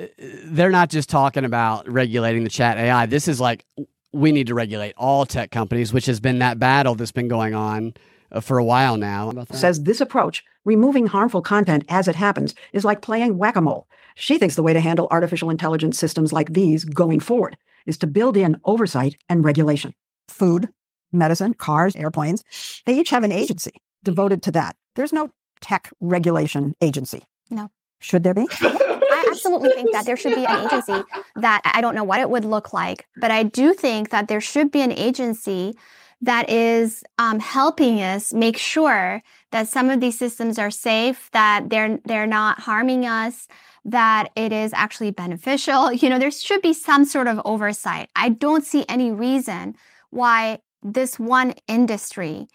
uh, 0.00 0.06
they're 0.46 0.72
not 0.72 0.90
just 0.90 1.08
talking 1.08 1.44
about 1.44 1.88
regulating 1.88 2.42
the 2.42 2.50
chat 2.50 2.78
ai 2.78 3.06
this 3.06 3.28
is 3.28 3.40
like 3.40 3.64
we 4.14 4.32
need 4.32 4.46
to 4.46 4.54
regulate 4.54 4.94
all 4.96 5.26
tech 5.26 5.50
companies, 5.50 5.92
which 5.92 6.06
has 6.06 6.20
been 6.20 6.38
that 6.38 6.58
battle 6.58 6.94
that's 6.94 7.12
been 7.12 7.28
going 7.28 7.54
on 7.54 7.94
uh, 8.30 8.40
for 8.40 8.58
a 8.58 8.64
while 8.64 8.96
now. 8.96 9.32
Says 9.52 9.82
this 9.82 10.00
approach, 10.00 10.44
removing 10.64 11.06
harmful 11.06 11.42
content 11.42 11.84
as 11.88 12.08
it 12.08 12.14
happens, 12.14 12.54
is 12.72 12.84
like 12.84 13.02
playing 13.02 13.38
whack 13.38 13.56
a 13.56 13.60
mole. 13.60 13.88
She 14.14 14.38
thinks 14.38 14.54
the 14.54 14.62
way 14.62 14.72
to 14.72 14.80
handle 14.80 15.08
artificial 15.10 15.50
intelligence 15.50 15.98
systems 15.98 16.32
like 16.32 16.52
these 16.52 16.84
going 16.84 17.20
forward 17.20 17.56
is 17.86 17.98
to 17.98 18.06
build 18.06 18.36
in 18.36 18.60
oversight 18.64 19.16
and 19.28 19.44
regulation. 19.44 19.94
Food, 20.28 20.68
medicine, 21.12 21.54
cars, 21.54 21.96
airplanes, 21.96 22.44
they 22.86 22.98
each 22.98 23.10
have 23.10 23.24
an 23.24 23.32
agency 23.32 23.72
devoted 24.04 24.42
to 24.44 24.52
that. 24.52 24.76
There's 24.94 25.12
no 25.12 25.30
tech 25.60 25.90
regulation 26.00 26.74
agency. 26.80 27.24
No. 27.50 27.70
Should 27.98 28.22
there 28.22 28.34
be? 28.34 28.46
absolutely 29.36 29.70
think 29.70 29.92
that 29.92 30.06
there 30.06 30.16
should 30.16 30.34
be 30.34 30.44
an 30.44 30.66
agency 30.66 31.02
that 31.36 31.60
I 31.64 31.80
don't 31.80 31.94
know 31.94 32.04
what 32.04 32.20
it 32.20 32.30
would 32.30 32.44
look 32.44 32.72
like, 32.72 33.06
but 33.16 33.30
I 33.30 33.42
do 33.42 33.74
think 33.74 34.10
that 34.10 34.28
there 34.28 34.40
should 34.40 34.70
be 34.70 34.80
an 34.80 34.92
agency 34.92 35.74
that 36.20 36.48
is 36.48 37.04
um, 37.18 37.38
helping 37.38 38.00
us 38.00 38.32
make 38.32 38.56
sure 38.56 39.22
that 39.50 39.68
some 39.68 39.90
of 39.90 40.00
these 40.00 40.18
systems 40.18 40.58
are 40.58 40.70
safe, 40.70 41.30
that 41.32 41.68
they're 41.70 41.98
they're 42.04 42.26
not 42.26 42.60
harming 42.60 43.04
us, 43.06 43.46
that 43.84 44.30
it 44.34 44.52
is 44.52 44.72
actually 44.72 45.10
beneficial. 45.10 45.92
You 46.04 46.08
know, 46.08 46.18
there 46.18 46.30
should 46.30 46.62
be 46.62 46.72
some 46.72 47.04
sort 47.04 47.28
of 47.28 47.40
oversight. 47.44 48.10
I 48.16 48.30
don't 48.30 48.64
see 48.64 48.84
any 48.88 49.10
reason 49.10 49.76
why 50.10 50.60
this 50.82 51.18
one 51.18 51.54
industry 51.68 52.46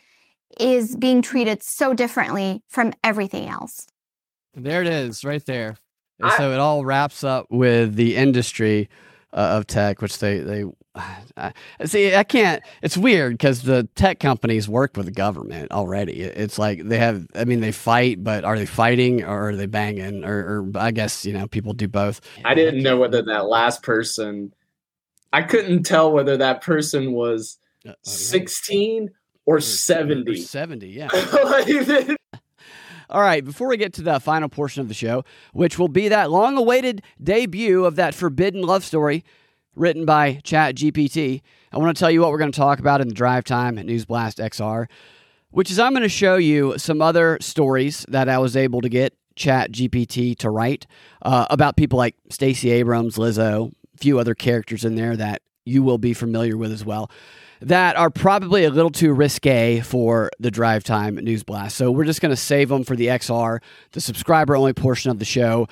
is 0.60 0.96
being 0.96 1.22
treated 1.22 1.62
so 1.62 1.94
differently 1.94 2.64
from 2.68 2.94
everything 3.04 3.48
else. 3.48 3.88
There 4.56 4.82
it 4.82 4.88
is, 4.88 5.24
right 5.24 5.46
there. 5.46 5.78
And 6.20 6.32
I, 6.32 6.38
so 6.38 6.52
it 6.52 6.60
all 6.60 6.86
wraps 6.86 7.24
up 7.24 7.48
with 7.50 7.96
the 7.96 8.16
industry 8.16 8.90
uh, 9.34 9.58
of 9.58 9.68
tech, 9.68 10.02
which 10.02 10.20
they 10.20 10.40
they 10.40 10.66
I, 11.38 11.54
see. 11.86 12.14
I 12.16 12.24
can't. 12.24 12.62
It's 12.82 12.98
weird 12.98 13.34
because 13.34 13.64
the 13.64 13.88
tech 13.96 14.20
companies 14.20 14.68
work 14.68 14.98
with 14.98 15.06
the 15.06 15.12
government 15.12 15.72
already. 15.72 16.22
It's 16.22 16.60
like 16.60 16.84
they 16.84 16.98
have. 16.98 17.28
I 17.36 17.46
mean, 17.46 17.62
they 17.62 17.72
fight, 17.72 18.24
but 18.24 18.44
are 18.44 18.58
they 18.58 18.66
fighting 18.66 19.24
or 19.24 19.50
are 19.50 19.56
they 19.56 19.66
banging? 19.66 20.26
Or, 20.26 20.36
or 20.36 20.72
I 20.76 20.92
guess 20.92 21.26
you 21.26 21.34
know 21.34 21.48
people 21.48 21.74
do 21.74 21.88
both. 21.88 22.22
I 22.44 22.54
didn't 22.54 22.84
know 22.84 22.98
whether 22.98 23.22
that 23.22 23.46
last 23.46 23.84
person. 23.84 24.54
I 25.32 25.44
couldn't 25.44 25.84
tell 25.84 26.12
whether 26.12 26.38
that 26.38 26.62
person 26.62 27.14
was 27.14 27.60
uh, 27.88 27.92
oh, 27.92 27.94
sixteen 28.04 29.12
or 29.46 29.62
seventy. 29.62 30.34
Or 30.34 30.38
seventy, 30.38 30.90
yeah. 30.90 31.10
All 33.12 33.22
right, 33.22 33.44
before 33.44 33.68
we 33.68 33.78
get 33.78 33.92
to 33.94 34.04
the 34.04 34.20
final 34.20 34.50
portion 34.50 34.82
of 34.82 34.88
the 34.88 34.94
show, 34.94 35.24
which 35.52 35.80
will 35.80 35.88
be 35.88 36.10
that 36.10 36.30
long 36.30 36.58
awaited 36.58 37.02
debut 37.22 37.84
of 37.84 37.96
that 37.96 38.14
forbidden 38.14 38.62
love 38.62 38.84
story 38.84 39.24
written 39.76 40.06
by 40.06 40.36
ChatGPT, 40.44 41.42
I 41.72 41.78
want 41.80 41.96
to 41.96 42.00
tell 42.00 42.12
you 42.12 42.22
what 42.22 42.30
we're 42.30 42.38
going 42.38 42.52
to 42.52 42.58
talk 42.58 42.78
about 42.78 43.02
in 43.02 43.08
the 43.08 43.16
drive 43.16 43.46
time 43.46 43.80
at 43.80 43.88
News 43.88 44.06
Blast 44.06 44.38
XR, 44.38 44.86
which 45.50 45.72
is 45.72 45.80
I'm 45.80 45.94
going 45.94 46.04
to 46.04 46.10
show 46.10 46.36
you 46.36 46.78
some 46.78 47.02
other 47.02 47.40
stories 47.42 48.06
that 48.10 48.30
I 48.30 48.38
was 48.38 48.56
able 48.56 48.82
to 48.82 48.90
get 48.90 49.16
ChatGPT 49.36 50.38
to 50.38 50.52
write 50.52 50.86
uh, 51.24 51.48
about 51.50 51.78
people 51.78 51.98
like 51.98 52.16
Stacey 52.30 52.70
Abrams, 52.70 53.16
Lizzo, 53.16 53.72
a 53.72 53.98
few 53.98 54.20
other 54.20 54.36
characters 54.36 54.86
in 54.86 54.94
there 54.94 55.16
that 55.18 55.42
you 55.66 55.82
will 55.82 55.98
be 55.98 56.14
familiar 56.14 56.56
with 56.56 56.72
as 56.72 56.86
well 56.86 57.10
that 57.62 57.96
are 57.96 58.10
probably 58.10 58.64
a 58.64 58.70
little 58.70 58.92
too 58.92 59.14
risque 59.14 59.82
for 59.82 60.30
the 60.40 60.52
drive 60.52 60.84
time 60.84 61.16
news 61.16 61.44
blast. 61.44 61.76
So 61.76 61.92
we're 61.92 62.06
just 62.06 62.22
going 62.22 62.32
to 62.32 62.38
save 62.38 62.70
them 62.70 62.84
for 62.84 62.96
the 62.96 63.08
XR, 63.08 63.60
the 63.92 64.02
subscriber 64.02 64.56
only 64.56 64.74
portion 64.74 65.12
of 65.12 65.20
the 65.20 65.26
show, 65.26 65.68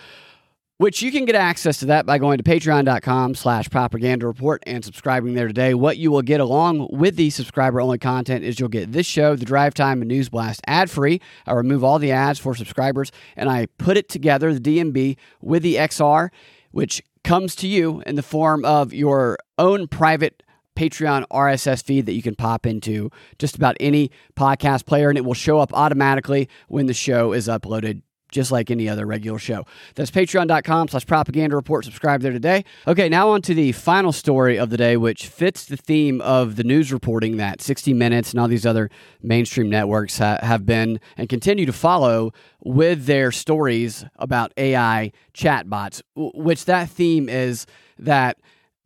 which 0.78 1.02
you 1.02 1.12
can 1.12 1.26
get 1.26 1.36
access 1.36 1.80
to 1.80 1.88
that 1.88 2.06
by 2.06 2.18
going 2.18 2.38
to 2.38 2.44
patreon.com 2.44 3.36
slash 3.36 3.70
propaganda 3.70 4.28
report 4.28 4.62
and 4.68 4.84
subscribing 4.86 5.34
there 5.34 5.48
today. 5.48 5.74
What 5.74 5.98
you 5.98 6.12
will 6.12 6.22
get 6.22 6.40
along 6.40 6.90
with 6.92 7.16
the 7.16 7.30
subscriber 7.30 7.82
only 7.82 7.98
content 7.98 8.44
is 8.44 8.60
you'll 8.60 8.70
get 8.70 8.92
this 8.92 9.08
show, 9.08 9.36
the 9.36 9.46
drive 9.46 9.74
time 9.74 10.02
and 10.02 10.10
news 10.10 10.30
blast 10.30 10.62
ad 10.68 10.92
free. 10.92 11.22
I 11.46 11.54
remove 11.54 11.84
all 11.84 12.00
the 12.00 12.12
ads 12.12 12.38
for 12.38 12.54
subscribers 12.54 13.12
and 13.36 13.50
I 13.50 13.68
put 13.78 13.98
it 13.98 14.10
together, 14.10 14.54
the 14.54 14.60
DNB, 14.60 15.18
with 15.42 15.64
the 15.64 15.76
XR, 15.76 16.30
which 16.72 17.02
comes 17.24 17.56
to 17.56 17.68
you 17.68 18.04
in 18.06 18.16
the 18.16 18.24
form 18.24 18.64
of 18.64 18.94
your 18.94 19.38
own 19.58 19.88
private 19.88 20.44
Patreon 20.78 21.26
RSS 21.32 21.84
feed 21.84 22.06
that 22.06 22.14
you 22.14 22.22
can 22.22 22.36
pop 22.36 22.66
into 22.68 23.10
just 23.40 23.56
about 23.56 23.76
any 23.80 24.12
podcast 24.36 24.86
player, 24.86 25.10
and 25.10 25.18
it 25.18 25.26
will 25.26 25.34
show 25.34 25.60
up 25.60 25.74
automatically 25.74 26.48
when 26.68 26.86
the 26.86 26.94
show 26.94 27.34
is 27.34 27.48
uploaded 27.48 28.04
just 28.30 28.52
like 28.52 28.70
any 28.70 28.90
other 28.90 29.06
regular 29.06 29.40
show. 29.40 29.66
That's 29.96 30.12
patreon.com 30.12 30.90
slash 30.90 31.06
propaganda 31.06 31.56
report. 31.56 31.86
Subscribe 31.86 32.22
there 32.22 32.34
today. 32.34 32.66
Okay, 32.86 33.08
now 33.10 33.30
on 33.30 33.42
to 33.44 33.54
the 33.54 33.72
final 33.72 34.12
story 34.12 34.60
of 34.60 34.70
the 34.70 34.78
day, 34.78 34.98
which 34.98 35.28
fits 35.28 35.66
the 35.66 35.78
theme 35.78 36.20
of 36.22 36.58
the 36.58 36.64
news 36.64 36.92
reporting 36.92 37.38
that 37.38 37.62
60 37.62 37.94
Minutes 37.94 38.32
and 38.32 38.40
all 38.40 38.48
these 38.48 38.66
other 38.66 38.90
mainstream 39.24 39.70
networks 39.70 40.18
ha- 40.20 40.40
have 40.42 40.66
been 40.66 41.00
and 41.16 41.30
continue 41.30 41.66
to 41.66 41.74
follow 41.74 42.34
with 42.64 43.06
their 43.06 43.32
stories 43.32 44.06
about 44.18 44.52
AI 44.58 45.12
chatbots, 45.34 46.02
w- 46.16 46.32
which 46.36 46.66
that 46.66 46.90
theme 46.90 47.30
is 47.30 47.66
that 47.98 48.38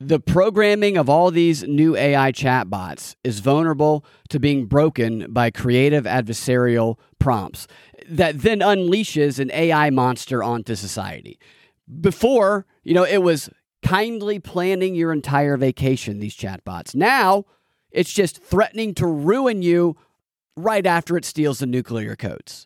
the 0.03 0.19
programming 0.19 0.97
of 0.97 1.09
all 1.09 1.29
these 1.29 1.61
new 1.63 1.95
AI 1.95 2.31
chatbots 2.31 3.15
is 3.23 3.39
vulnerable 3.39 4.03
to 4.29 4.39
being 4.39 4.65
broken 4.65 5.31
by 5.31 5.51
creative 5.51 6.05
adversarial 6.05 6.97
prompts 7.19 7.67
that 8.09 8.41
then 8.41 8.61
unleashes 8.61 9.37
an 9.37 9.51
AI 9.51 9.91
monster 9.91 10.41
onto 10.41 10.73
society. 10.73 11.39
Before, 11.99 12.65
you 12.83 12.95
know, 12.95 13.03
it 13.03 13.19
was 13.19 13.51
kindly 13.83 14.39
planning 14.39 14.95
your 14.95 15.11
entire 15.11 15.55
vacation, 15.55 16.19
these 16.19 16.35
chatbots. 16.35 16.95
Now, 16.95 17.45
it's 17.91 18.11
just 18.11 18.41
threatening 18.43 18.95
to 18.95 19.05
ruin 19.05 19.61
you 19.61 19.97
right 20.57 20.85
after 20.87 21.15
it 21.15 21.25
steals 21.25 21.59
the 21.59 21.67
nuclear 21.67 22.15
codes. 22.15 22.65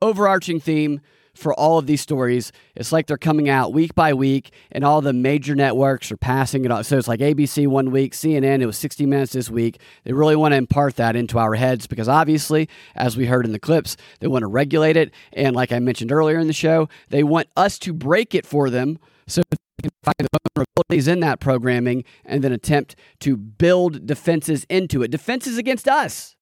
Overarching 0.00 0.58
theme 0.58 1.02
for 1.38 1.54
all 1.54 1.78
of 1.78 1.86
these 1.86 2.00
stories. 2.00 2.52
It's 2.74 2.92
like 2.92 3.06
they're 3.06 3.16
coming 3.16 3.48
out 3.48 3.72
week 3.72 3.94
by 3.94 4.12
week, 4.12 4.52
and 4.72 4.84
all 4.84 5.00
the 5.00 5.12
major 5.12 5.54
networks 5.54 6.10
are 6.10 6.16
passing 6.16 6.64
it 6.64 6.70
on. 6.70 6.84
So 6.84 6.98
it's 6.98 7.08
like 7.08 7.20
ABC 7.20 7.68
one 7.68 7.90
week, 7.90 8.12
CNN, 8.12 8.60
it 8.60 8.66
was 8.66 8.76
60 8.76 9.06
Minutes 9.06 9.32
this 9.32 9.48
week. 9.48 9.80
They 10.04 10.12
really 10.12 10.36
want 10.36 10.52
to 10.52 10.56
impart 10.56 10.96
that 10.96 11.16
into 11.16 11.38
our 11.38 11.54
heads 11.54 11.86
because 11.86 12.08
obviously, 12.08 12.68
as 12.94 13.16
we 13.16 13.26
heard 13.26 13.46
in 13.46 13.52
the 13.52 13.60
clips, 13.60 13.96
they 14.18 14.26
want 14.26 14.42
to 14.42 14.48
regulate 14.48 14.96
it. 14.96 15.12
And 15.32 15.54
like 15.54 15.72
I 15.72 15.78
mentioned 15.78 16.12
earlier 16.12 16.38
in 16.38 16.48
the 16.48 16.52
show, 16.52 16.88
they 17.08 17.22
want 17.22 17.48
us 17.56 17.78
to 17.80 17.92
break 17.92 18.34
it 18.34 18.44
for 18.44 18.68
them 18.68 18.98
so 19.26 19.42
they 19.50 19.56
can 19.82 19.90
find 20.02 20.14
the 20.18 20.64
vulnerabilities 20.90 21.06
in 21.06 21.20
that 21.20 21.38
programming 21.38 22.04
and 22.24 22.42
then 22.42 22.52
attempt 22.52 22.96
to 23.20 23.36
build 23.36 24.06
defenses 24.06 24.66
into 24.68 25.02
it. 25.02 25.10
Defenses 25.10 25.56
against 25.56 25.86
us, 25.86 26.34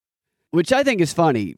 which 0.50 0.72
I 0.72 0.82
think 0.82 1.00
is 1.00 1.12
funny 1.12 1.56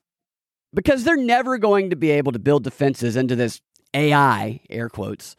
because 0.79 1.03
they're 1.03 1.17
never 1.17 1.59
going 1.59 1.91
to 1.91 1.97
be 1.97 2.13
able 2.13 2.31
to 2.31 2.39
build 2.39 2.63
defenses 2.63 3.17
into 3.17 3.35
this 3.35 3.61
AI, 3.95 4.61
air 4.71 4.89
quotes, 4.89 5.35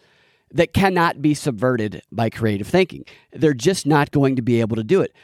that 0.52 0.74
cannot 0.74 1.22
be 1.22 1.34
subverted 1.34 2.02
by 2.12 2.30
creative 2.30 2.68
thinking. 2.68 3.06
They're 3.32 3.54
just 3.54 3.86
not 3.86 4.12
going 4.12 4.36
to 4.36 4.42
be 4.42 4.60
able 4.60 4.76
to 4.76 4.84
do 4.84 5.00
it. 5.00 5.16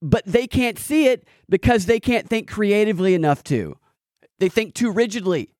But 0.00 0.24
they 0.26 0.48
can't 0.48 0.80
see 0.80 1.06
it 1.06 1.28
because 1.48 1.86
they 1.86 2.00
can't 2.00 2.28
think 2.28 2.50
creatively 2.50 3.14
enough 3.14 3.44
to. 3.44 3.76
They 4.40 4.48
think 4.48 4.74
too 4.74 4.90
rigidly 4.90 5.54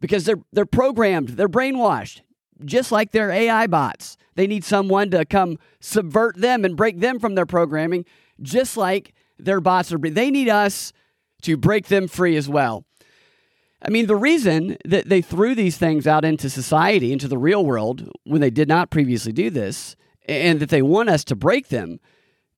because 0.00 0.24
they're, 0.24 0.44
they're 0.52 0.64
programmed, 0.64 1.30
they're 1.30 1.48
brainwashed, 1.48 2.20
just 2.64 2.92
like 2.92 3.10
their 3.10 3.32
AI 3.32 3.66
bots. 3.66 4.16
They 4.36 4.46
need 4.46 4.62
someone 4.62 5.10
to 5.10 5.24
come 5.24 5.58
subvert 5.80 6.36
them 6.36 6.64
and 6.64 6.76
break 6.76 7.00
them 7.00 7.18
from 7.18 7.34
their 7.34 7.44
programming, 7.44 8.04
just 8.40 8.76
like 8.76 9.14
their 9.36 9.60
bots 9.60 9.92
are. 9.92 9.98
They 9.98 10.30
need 10.30 10.48
us 10.48 10.92
to 11.44 11.56
break 11.56 11.86
them 11.86 12.08
free 12.08 12.36
as 12.36 12.48
well. 12.48 12.84
I 13.82 13.90
mean, 13.90 14.06
the 14.06 14.16
reason 14.16 14.76
that 14.84 15.08
they 15.08 15.20
threw 15.20 15.54
these 15.54 15.76
things 15.76 16.06
out 16.06 16.24
into 16.24 16.48
society, 16.48 17.12
into 17.12 17.28
the 17.28 17.38
real 17.38 17.64
world, 17.64 18.10
when 18.24 18.40
they 18.40 18.50
did 18.50 18.68
not 18.68 18.90
previously 18.90 19.32
do 19.32 19.50
this, 19.50 19.94
and 20.26 20.58
that 20.60 20.70
they 20.70 20.80
want 20.80 21.10
us 21.10 21.22
to 21.24 21.36
break 21.36 21.68
them, 21.68 22.00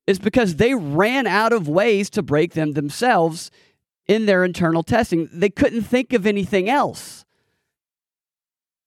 is 0.06 0.20
because 0.20 0.56
they 0.56 0.74
ran 0.74 1.26
out 1.26 1.52
of 1.52 1.68
ways 1.68 2.08
to 2.10 2.22
break 2.22 2.52
them 2.52 2.72
themselves 2.72 3.50
in 4.06 4.26
their 4.26 4.44
internal 4.44 4.84
testing. 4.84 5.28
They 5.32 5.50
couldn't 5.50 5.82
think 5.82 6.12
of 6.12 6.26
anything 6.26 6.70
else. 6.70 7.24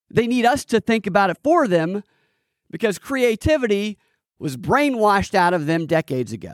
They 0.10 0.28
need 0.28 0.46
us 0.46 0.64
to 0.66 0.80
think 0.80 1.06
about 1.06 1.30
it 1.30 1.38
for 1.44 1.68
them 1.68 2.04
because 2.72 2.98
creativity 2.98 3.98
was 4.40 4.56
brainwashed 4.56 5.36
out 5.36 5.54
of 5.54 5.66
them 5.66 5.86
decades 5.86 6.32
ago. 6.32 6.54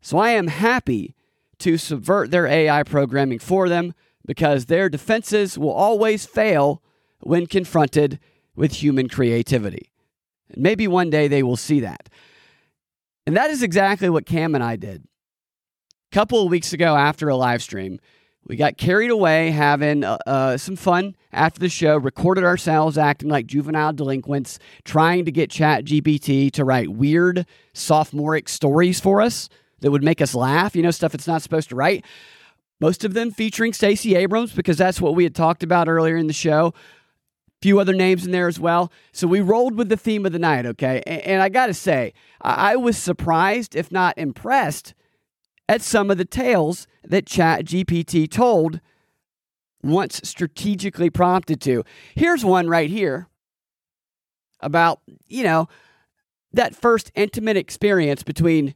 So 0.00 0.16
I 0.16 0.30
am 0.30 0.46
happy 0.46 1.14
to 1.60 1.76
subvert 1.76 2.30
their 2.30 2.46
AI 2.46 2.82
programming 2.82 3.38
for 3.38 3.68
them 3.68 3.94
because 4.26 4.66
their 4.66 4.88
defenses 4.88 5.58
will 5.58 5.72
always 5.72 6.26
fail 6.26 6.82
when 7.20 7.46
confronted 7.46 8.18
with 8.54 8.82
human 8.82 9.08
creativity. 9.08 9.90
And 10.50 10.62
maybe 10.62 10.86
one 10.86 11.10
day 11.10 11.28
they 11.28 11.42
will 11.42 11.56
see 11.56 11.80
that. 11.80 12.08
And 13.26 13.36
that 13.36 13.50
is 13.50 13.62
exactly 13.62 14.08
what 14.08 14.26
Cam 14.26 14.54
and 14.54 14.64
I 14.64 14.76
did. 14.76 15.04
A 16.10 16.14
couple 16.14 16.42
of 16.42 16.50
weeks 16.50 16.72
ago 16.72 16.96
after 16.96 17.28
a 17.28 17.36
live 17.36 17.62
stream, 17.62 18.00
we 18.46 18.56
got 18.56 18.78
carried 18.78 19.10
away 19.10 19.50
having 19.50 20.04
uh, 20.04 20.16
uh, 20.26 20.56
some 20.56 20.76
fun 20.76 21.14
after 21.32 21.60
the 21.60 21.68
show, 21.68 21.98
recorded 21.98 22.44
ourselves 22.44 22.96
acting 22.96 23.28
like 23.28 23.46
juvenile 23.46 23.92
delinquents, 23.92 24.58
trying 24.84 25.26
to 25.26 25.32
get 25.32 25.50
Chat 25.50 25.84
GPT 25.84 26.50
to 26.52 26.64
write 26.64 26.88
weird 26.88 27.46
sophomoric 27.74 28.48
stories 28.48 29.00
for 29.00 29.20
us 29.20 29.50
that 29.80 29.90
would 29.90 30.04
make 30.04 30.20
us 30.20 30.34
laugh, 30.34 30.74
you 30.74 30.82
know, 30.82 30.90
stuff 30.90 31.14
it's 31.14 31.26
not 31.26 31.42
supposed 31.42 31.68
to 31.70 31.76
write. 31.76 32.04
Most 32.80 33.04
of 33.04 33.14
them 33.14 33.30
featuring 33.30 33.72
Stacey 33.72 34.14
Abrams 34.14 34.52
because 34.52 34.76
that's 34.76 35.00
what 35.00 35.14
we 35.14 35.24
had 35.24 35.34
talked 35.34 35.62
about 35.62 35.88
earlier 35.88 36.16
in 36.16 36.26
the 36.26 36.32
show. 36.32 36.74
A 37.48 37.62
few 37.62 37.80
other 37.80 37.94
names 37.94 38.24
in 38.24 38.30
there 38.30 38.46
as 38.46 38.60
well. 38.60 38.92
So 39.12 39.26
we 39.26 39.40
rolled 39.40 39.76
with 39.76 39.88
the 39.88 39.96
theme 39.96 40.24
of 40.24 40.32
the 40.32 40.38
night, 40.38 40.64
okay? 40.64 41.02
And, 41.06 41.22
and 41.22 41.42
I 41.42 41.48
got 41.48 41.66
to 41.66 41.74
say, 41.74 42.14
I-, 42.40 42.72
I 42.72 42.76
was 42.76 42.96
surprised, 42.96 43.74
if 43.74 43.90
not 43.90 44.16
impressed, 44.16 44.94
at 45.68 45.82
some 45.82 46.10
of 46.10 46.18
the 46.18 46.24
tales 46.24 46.86
that 47.04 47.26
Chat 47.26 47.64
GPT 47.64 48.30
told 48.30 48.80
once 49.82 50.20
strategically 50.24 51.10
prompted 51.10 51.60
to. 51.62 51.84
Here's 52.14 52.44
one 52.44 52.68
right 52.68 52.90
here 52.90 53.28
about, 54.60 55.00
you 55.26 55.42
know, 55.42 55.68
that 56.52 56.74
first 56.74 57.10
intimate 57.14 57.56
experience 57.56 58.22
between 58.22 58.74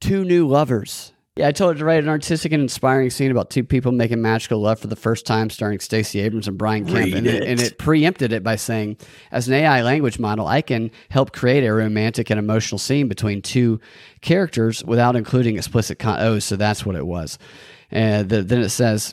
two 0.00 0.24
new 0.24 0.46
lovers. 0.46 1.12
Yeah, 1.36 1.48
I 1.48 1.52
told 1.52 1.74
her 1.74 1.78
to 1.80 1.84
write 1.84 2.02
an 2.02 2.08
artistic 2.08 2.52
and 2.52 2.62
inspiring 2.62 3.10
scene 3.10 3.30
about 3.30 3.50
two 3.50 3.62
people 3.62 3.92
making 3.92 4.22
magical 4.22 4.58
love 4.58 4.80
for 4.80 4.86
the 4.86 4.96
first 4.96 5.26
time, 5.26 5.50
starring 5.50 5.80
Stacey 5.80 6.20
Abrams 6.20 6.48
and 6.48 6.56
Brian 6.56 6.86
Kemp. 6.86 7.14
And 7.14 7.26
it. 7.26 7.42
and 7.42 7.60
it 7.60 7.76
preempted 7.76 8.32
it 8.32 8.42
by 8.42 8.56
saying, 8.56 8.96
as 9.30 9.46
an 9.46 9.52
AI 9.52 9.82
language 9.82 10.18
model, 10.18 10.46
I 10.46 10.62
can 10.62 10.90
help 11.10 11.32
create 11.32 11.62
a 11.62 11.74
romantic 11.74 12.30
and 12.30 12.38
emotional 12.38 12.78
scene 12.78 13.06
between 13.06 13.42
two 13.42 13.80
characters 14.22 14.82
without 14.82 15.14
including 15.14 15.56
explicit 15.56 15.98
con. 15.98 16.16
Oh, 16.20 16.38
so 16.38 16.56
that's 16.56 16.86
what 16.86 16.96
it 16.96 17.06
was. 17.06 17.38
And 17.90 18.30
the, 18.30 18.42
then 18.42 18.62
it 18.62 18.70
says, 18.70 19.12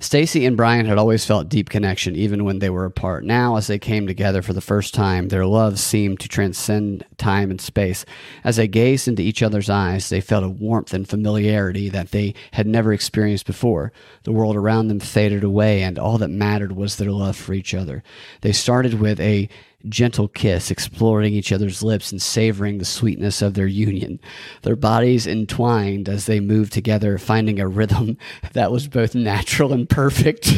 Stacey 0.00 0.44
and 0.44 0.56
Brian 0.56 0.86
had 0.86 0.98
always 0.98 1.24
felt 1.24 1.48
deep 1.48 1.68
connection 1.68 2.16
even 2.16 2.44
when 2.44 2.58
they 2.58 2.70
were 2.70 2.84
apart. 2.84 3.24
Now, 3.24 3.56
as 3.56 3.66
they 3.66 3.78
came 3.78 4.06
together 4.06 4.42
for 4.42 4.52
the 4.52 4.60
first 4.60 4.94
time, 4.94 5.28
their 5.28 5.46
love 5.46 5.78
seemed 5.78 6.20
to 6.20 6.28
transcend 6.28 7.04
time 7.16 7.50
and 7.50 7.60
space. 7.60 8.04
As 8.42 8.56
they 8.56 8.68
gazed 8.68 9.08
into 9.08 9.22
each 9.22 9.42
other's 9.42 9.70
eyes, 9.70 10.08
they 10.08 10.20
felt 10.20 10.44
a 10.44 10.48
warmth 10.48 10.92
and 10.92 11.08
familiarity 11.08 11.88
that 11.88 12.10
they 12.10 12.34
had 12.52 12.66
never 12.66 12.92
experienced 12.92 13.46
before. 13.46 13.92
The 14.24 14.32
world 14.32 14.56
around 14.56 14.88
them 14.88 15.00
faded 15.00 15.44
away, 15.44 15.82
and 15.82 15.98
all 15.98 16.18
that 16.18 16.28
mattered 16.28 16.72
was 16.72 16.96
their 16.96 17.10
love 17.10 17.36
for 17.36 17.54
each 17.54 17.74
other. 17.74 18.02
They 18.40 18.52
started 18.52 18.94
with 18.94 19.20
a 19.20 19.48
gentle 19.88 20.28
kiss, 20.28 20.70
exploring 20.70 21.34
each 21.34 21.52
other's 21.52 21.82
lips 21.82 22.12
and 22.12 22.20
savoring 22.20 22.78
the 22.78 22.84
sweetness 22.84 23.42
of 23.42 23.54
their 23.54 23.66
union. 23.66 24.20
Their 24.62 24.76
bodies 24.76 25.26
entwined 25.26 26.08
as 26.08 26.26
they 26.26 26.40
moved 26.40 26.72
together, 26.72 27.18
finding 27.18 27.60
a 27.60 27.68
rhythm 27.68 28.18
that 28.52 28.72
was 28.72 28.88
both 28.88 29.14
natural 29.14 29.72
and 29.72 29.88
perfect. 29.88 30.52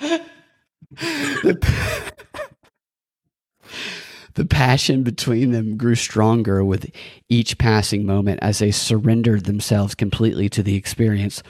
the, 0.90 2.08
the 4.38 4.46
passion 4.46 5.02
between 5.02 5.50
them 5.50 5.76
grew 5.76 5.96
stronger 5.96 6.64
with 6.64 6.88
each 7.28 7.58
passing 7.58 8.06
moment 8.06 8.38
as 8.40 8.60
they 8.60 8.70
surrendered 8.70 9.46
themselves 9.46 9.96
completely 9.96 10.48
to 10.48 10.62
the 10.62 10.76
experience. 10.76 11.42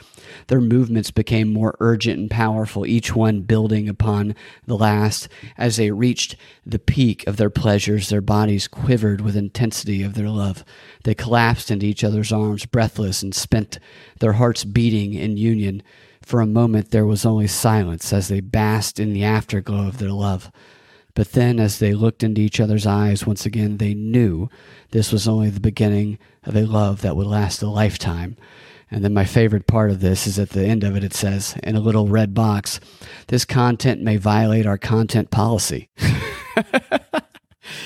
Their 0.47 0.59
movements 0.59 1.11
became 1.11 1.53
more 1.53 1.77
urgent 1.79 2.17
and 2.17 2.31
powerful, 2.31 2.87
each 2.87 3.15
one 3.15 3.41
building 3.41 3.87
upon 3.87 4.33
the 4.65 4.75
last. 4.75 5.29
As 5.55 5.77
they 5.77 5.91
reached 5.91 6.35
the 6.65 6.79
peak 6.79 7.27
of 7.27 7.37
their 7.37 7.51
pleasures, 7.51 8.09
their 8.09 8.21
bodies 8.21 8.67
quivered 8.67 9.21
with 9.21 9.37
intensity 9.37 10.01
of 10.01 10.15
their 10.15 10.29
love. 10.29 10.65
They 11.03 11.13
collapsed 11.13 11.69
into 11.69 11.85
each 11.85 12.03
other's 12.03 12.31
arms, 12.31 12.65
breathless 12.65 13.21
and 13.21 13.35
spent, 13.35 13.77
their 14.19 14.33
hearts 14.33 14.65
beating 14.65 15.13
in 15.13 15.37
union. 15.37 15.83
For 16.23 16.41
a 16.41 16.47
moment, 16.47 16.89
there 16.89 17.05
was 17.05 17.23
only 17.23 17.45
silence 17.45 18.11
as 18.11 18.29
they 18.29 18.39
basked 18.39 18.99
in 18.99 19.13
the 19.13 19.25
afterglow 19.25 19.87
of 19.87 19.99
their 19.99 20.09
love. 20.09 20.51
But 21.15 21.31
then, 21.33 21.59
as 21.59 21.79
they 21.79 21.93
looked 21.93 22.23
into 22.23 22.41
each 22.41 22.59
other's 22.59 22.85
eyes 22.85 23.25
once 23.25 23.45
again, 23.45 23.77
they 23.77 23.93
knew 23.93 24.49
this 24.91 25.11
was 25.11 25.27
only 25.27 25.49
the 25.49 25.59
beginning 25.59 26.19
of 26.43 26.55
a 26.55 26.65
love 26.65 27.01
that 27.01 27.15
would 27.15 27.27
last 27.27 27.61
a 27.61 27.67
lifetime. 27.67 28.37
And 28.91 29.03
then 29.03 29.13
my 29.13 29.25
favorite 29.25 29.67
part 29.67 29.91
of 29.91 29.99
this 29.99 30.25
is 30.25 30.39
at 30.39 30.49
the 30.49 30.65
end 30.65 30.83
of 30.83 30.95
it, 30.95 31.03
it 31.03 31.13
says 31.13 31.55
in 31.63 31.75
a 31.75 31.81
little 31.81 32.07
red 32.07 32.33
box, 32.33 32.79
this 33.27 33.45
content 33.45 34.01
may 34.01 34.17
violate 34.17 34.65
our 34.65 34.77
content 34.77 35.29
policy. 35.29 35.89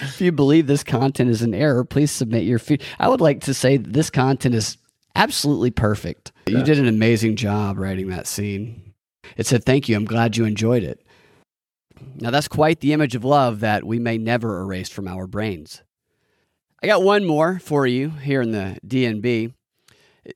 if 0.01 0.21
you 0.21 0.31
believe 0.31 0.67
this 0.67 0.83
content 0.83 1.29
is 1.29 1.41
an 1.41 1.53
error, 1.53 1.83
please 1.83 2.12
submit 2.12 2.43
your 2.43 2.59
feed. 2.59 2.81
I 2.99 3.09
would 3.09 3.21
like 3.21 3.41
to 3.41 3.53
say 3.53 3.77
this 3.77 4.09
content 4.09 4.55
is 4.55 4.77
absolutely 5.15 5.71
perfect. 5.71 6.31
You 6.47 6.63
did 6.63 6.79
an 6.79 6.88
amazing 6.88 7.36
job 7.36 7.77
writing 7.77 8.07
that 8.09 8.27
scene. 8.27 8.93
It 9.38 9.45
said, 9.45 9.63
Thank 9.63 9.89
you. 9.89 9.95
I'm 9.95 10.05
glad 10.05 10.38
you 10.38 10.45
enjoyed 10.45 10.83
it. 10.83 11.05
Now, 12.15 12.31
that's 12.31 12.47
quite 12.47 12.79
the 12.79 12.93
image 12.93 13.15
of 13.15 13.23
love 13.23 13.59
that 13.61 13.83
we 13.83 13.99
may 13.99 14.17
never 14.17 14.61
erase 14.61 14.89
from 14.89 15.07
our 15.07 15.27
brains. 15.27 15.83
I 16.81 16.87
got 16.87 17.03
one 17.03 17.25
more 17.25 17.59
for 17.59 17.87
you 17.87 18.09
here 18.09 18.41
in 18.41 18.51
the 18.51 18.77
DNB 18.85 19.53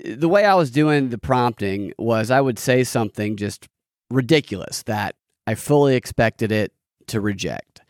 the 0.03 0.30
way 0.30 0.45
I 0.45 0.56
was 0.56 0.71
doing 0.71 1.10
the 1.10 1.17
prompting 1.17 1.93
was 1.97 2.30
I 2.32 2.41
would 2.41 2.60
say 2.60 2.84
something 2.84 3.38
just 3.38 3.67
ridiculous 4.10 4.84
that 4.84 5.15
I 5.45 5.56
fully 5.56 5.95
expected 5.95 6.51
it 6.51 6.73
to 7.08 7.21
reject. 7.21 7.82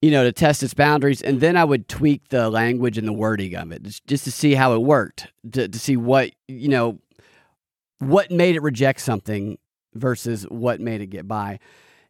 You 0.00 0.10
know, 0.10 0.24
to 0.24 0.32
test 0.32 0.62
its 0.62 0.74
boundaries, 0.74 1.22
and 1.22 1.40
then 1.40 1.56
I 1.56 1.64
would 1.64 1.88
tweak 1.88 2.28
the 2.28 2.50
language 2.50 2.98
and 2.98 3.08
the 3.08 3.12
wording 3.12 3.54
of 3.54 3.72
it 3.72 3.82
just 4.06 4.24
to 4.24 4.30
see 4.30 4.54
how 4.54 4.74
it 4.74 4.82
worked, 4.82 5.28
to, 5.52 5.66
to 5.66 5.78
see 5.78 5.96
what, 5.96 6.30
you 6.46 6.68
know, 6.68 6.98
what 8.00 8.30
made 8.30 8.54
it 8.54 8.62
reject 8.62 9.00
something 9.00 9.56
versus 9.94 10.44
what 10.44 10.78
made 10.78 11.00
it 11.00 11.06
get 11.06 11.26
by. 11.26 11.58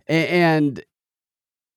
And 0.07 0.83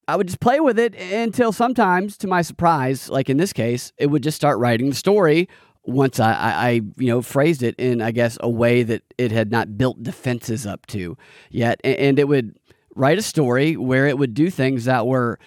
I 0.07 0.15
would 0.15 0.27
just 0.27 0.39
play 0.39 0.59
with 0.59 0.79
it 0.79 0.95
until 0.95 1.51
sometimes, 1.51 2.17
to 2.17 2.27
my 2.27 2.41
surprise, 2.41 3.09
like 3.09 3.29
in 3.29 3.37
this 3.37 3.53
case, 3.53 3.91
it 3.97 4.07
would 4.07 4.23
just 4.23 4.37
start 4.37 4.57
writing 4.59 4.89
the 4.89 4.95
story 4.95 5.49
once 5.83 6.19
I, 6.19 6.33
I, 6.33 6.51
I, 6.51 6.69
you 6.97 7.07
know, 7.07 7.21
phrased 7.21 7.63
it 7.63 7.75
in, 7.77 8.01
I 8.01 8.11
guess, 8.11 8.37
a 8.41 8.49
way 8.49 8.83
that 8.83 9.03
it 9.17 9.31
had 9.31 9.51
not 9.51 9.77
built 9.77 10.03
defenses 10.03 10.65
up 10.65 10.85
to 10.87 11.17
yet. 11.49 11.79
And, 11.83 12.19
it 12.19 12.27
would 12.27 12.57
write 12.95 13.17
a 13.17 13.21
story 13.21 13.77
where 13.77 14.07
it 14.07 14.17
would 14.17 14.33
do 14.33 14.49
things 14.49 14.85
that 14.85 15.07
were 15.07 15.39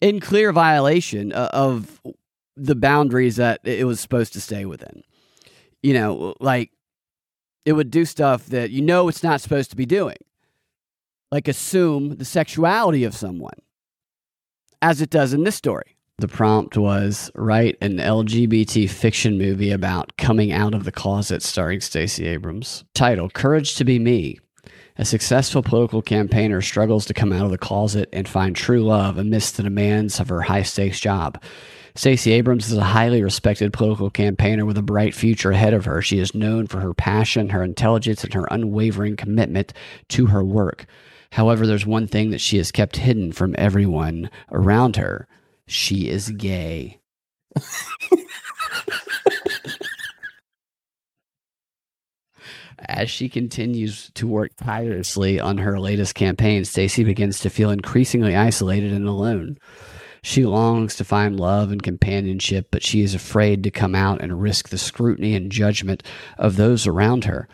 in 0.00 0.20
clear 0.20 0.52
violation 0.52 1.32
uh, 1.32 1.50
of 1.52 2.00
the 2.56 2.74
boundaries 2.74 3.36
that 3.36 3.60
it 3.62 3.86
was 3.86 4.00
supposed 4.00 4.32
to 4.32 4.40
stay 4.40 4.64
within. 4.64 5.02
You 5.82 5.94
know, 5.94 6.34
like 6.40 6.72
it 7.64 7.74
would 7.74 7.90
do 7.90 8.04
stuff 8.04 8.46
that 8.46 8.70
you 8.70 8.82
know 8.82 9.08
it's 9.08 9.22
not 9.22 9.40
supposed 9.40 9.70
to 9.70 9.76
be 9.76 9.86
doing, 9.86 10.16
like 11.30 11.48
assume 11.48 12.16
the 12.16 12.24
sexuality 12.24 13.04
of 13.04 13.14
someone, 13.14 13.60
as 14.80 15.00
it 15.00 15.10
does 15.10 15.32
in 15.32 15.44
this 15.44 15.56
story. 15.56 15.96
The 16.18 16.28
prompt 16.28 16.76
was 16.76 17.30
write 17.36 17.76
an 17.80 17.98
LGBT 17.98 18.90
fiction 18.90 19.38
movie 19.38 19.70
about 19.70 20.16
coming 20.16 20.50
out 20.50 20.74
of 20.74 20.84
the 20.84 20.90
closet 20.90 21.42
starring 21.42 21.80
Stacey 21.80 22.26
Abrams. 22.26 22.84
Title 22.94 23.30
Courage 23.30 23.76
to 23.76 23.84
Be 23.84 24.00
Me. 24.00 24.38
A 24.96 25.04
successful 25.04 25.62
political 25.62 26.02
campaigner 26.02 26.60
struggles 26.60 27.06
to 27.06 27.14
come 27.14 27.32
out 27.32 27.44
of 27.44 27.52
the 27.52 27.58
closet 27.58 28.08
and 28.12 28.28
find 28.28 28.56
true 28.56 28.82
love 28.82 29.16
amidst 29.16 29.56
the 29.56 29.62
demands 29.62 30.18
of 30.18 30.28
her 30.28 30.42
high 30.42 30.64
stakes 30.64 30.98
job. 30.98 31.40
Stacey 31.94 32.32
Abrams 32.32 32.68
is 32.70 32.76
a 32.76 32.82
highly 32.82 33.22
respected 33.22 33.72
political 33.72 34.10
campaigner 34.10 34.64
with 34.64 34.76
a 34.76 34.82
bright 34.82 35.14
future 35.14 35.52
ahead 35.52 35.72
of 35.72 35.84
her. 35.84 36.02
She 36.02 36.18
is 36.18 36.34
known 36.34 36.66
for 36.66 36.80
her 36.80 36.94
passion, 36.94 37.50
her 37.50 37.62
intelligence, 37.62 38.24
and 38.24 38.34
her 38.34 38.48
unwavering 38.50 39.14
commitment 39.14 39.72
to 40.08 40.26
her 40.26 40.42
work. 40.42 40.86
However, 41.32 41.66
there's 41.66 41.86
one 41.86 42.06
thing 42.06 42.30
that 42.30 42.40
she 42.40 42.56
has 42.56 42.72
kept 42.72 42.96
hidden 42.96 43.32
from 43.32 43.54
everyone 43.58 44.30
around 44.50 44.96
her 44.96 45.28
she 45.68 46.08
is 46.08 46.30
gay. 46.30 46.98
As 52.80 53.10
she 53.10 53.28
continues 53.28 54.10
to 54.14 54.26
work 54.26 54.52
tirelessly 54.56 55.38
on 55.38 55.58
her 55.58 55.78
latest 55.78 56.14
campaign, 56.14 56.64
Stacey 56.64 57.04
begins 57.04 57.40
to 57.40 57.50
feel 57.50 57.70
increasingly 57.70 58.34
isolated 58.34 58.92
and 58.92 59.06
alone. 59.06 59.58
She 60.22 60.46
longs 60.46 60.96
to 60.96 61.04
find 61.04 61.38
love 61.38 61.70
and 61.70 61.82
companionship, 61.82 62.68
but 62.70 62.82
she 62.82 63.02
is 63.02 63.14
afraid 63.14 63.62
to 63.64 63.70
come 63.70 63.94
out 63.94 64.20
and 64.20 64.40
risk 64.40 64.68
the 64.68 64.78
scrutiny 64.78 65.34
and 65.34 65.52
judgment 65.52 66.02
of 66.38 66.56
those 66.56 66.86
around 66.86 67.24
her. 67.24 67.48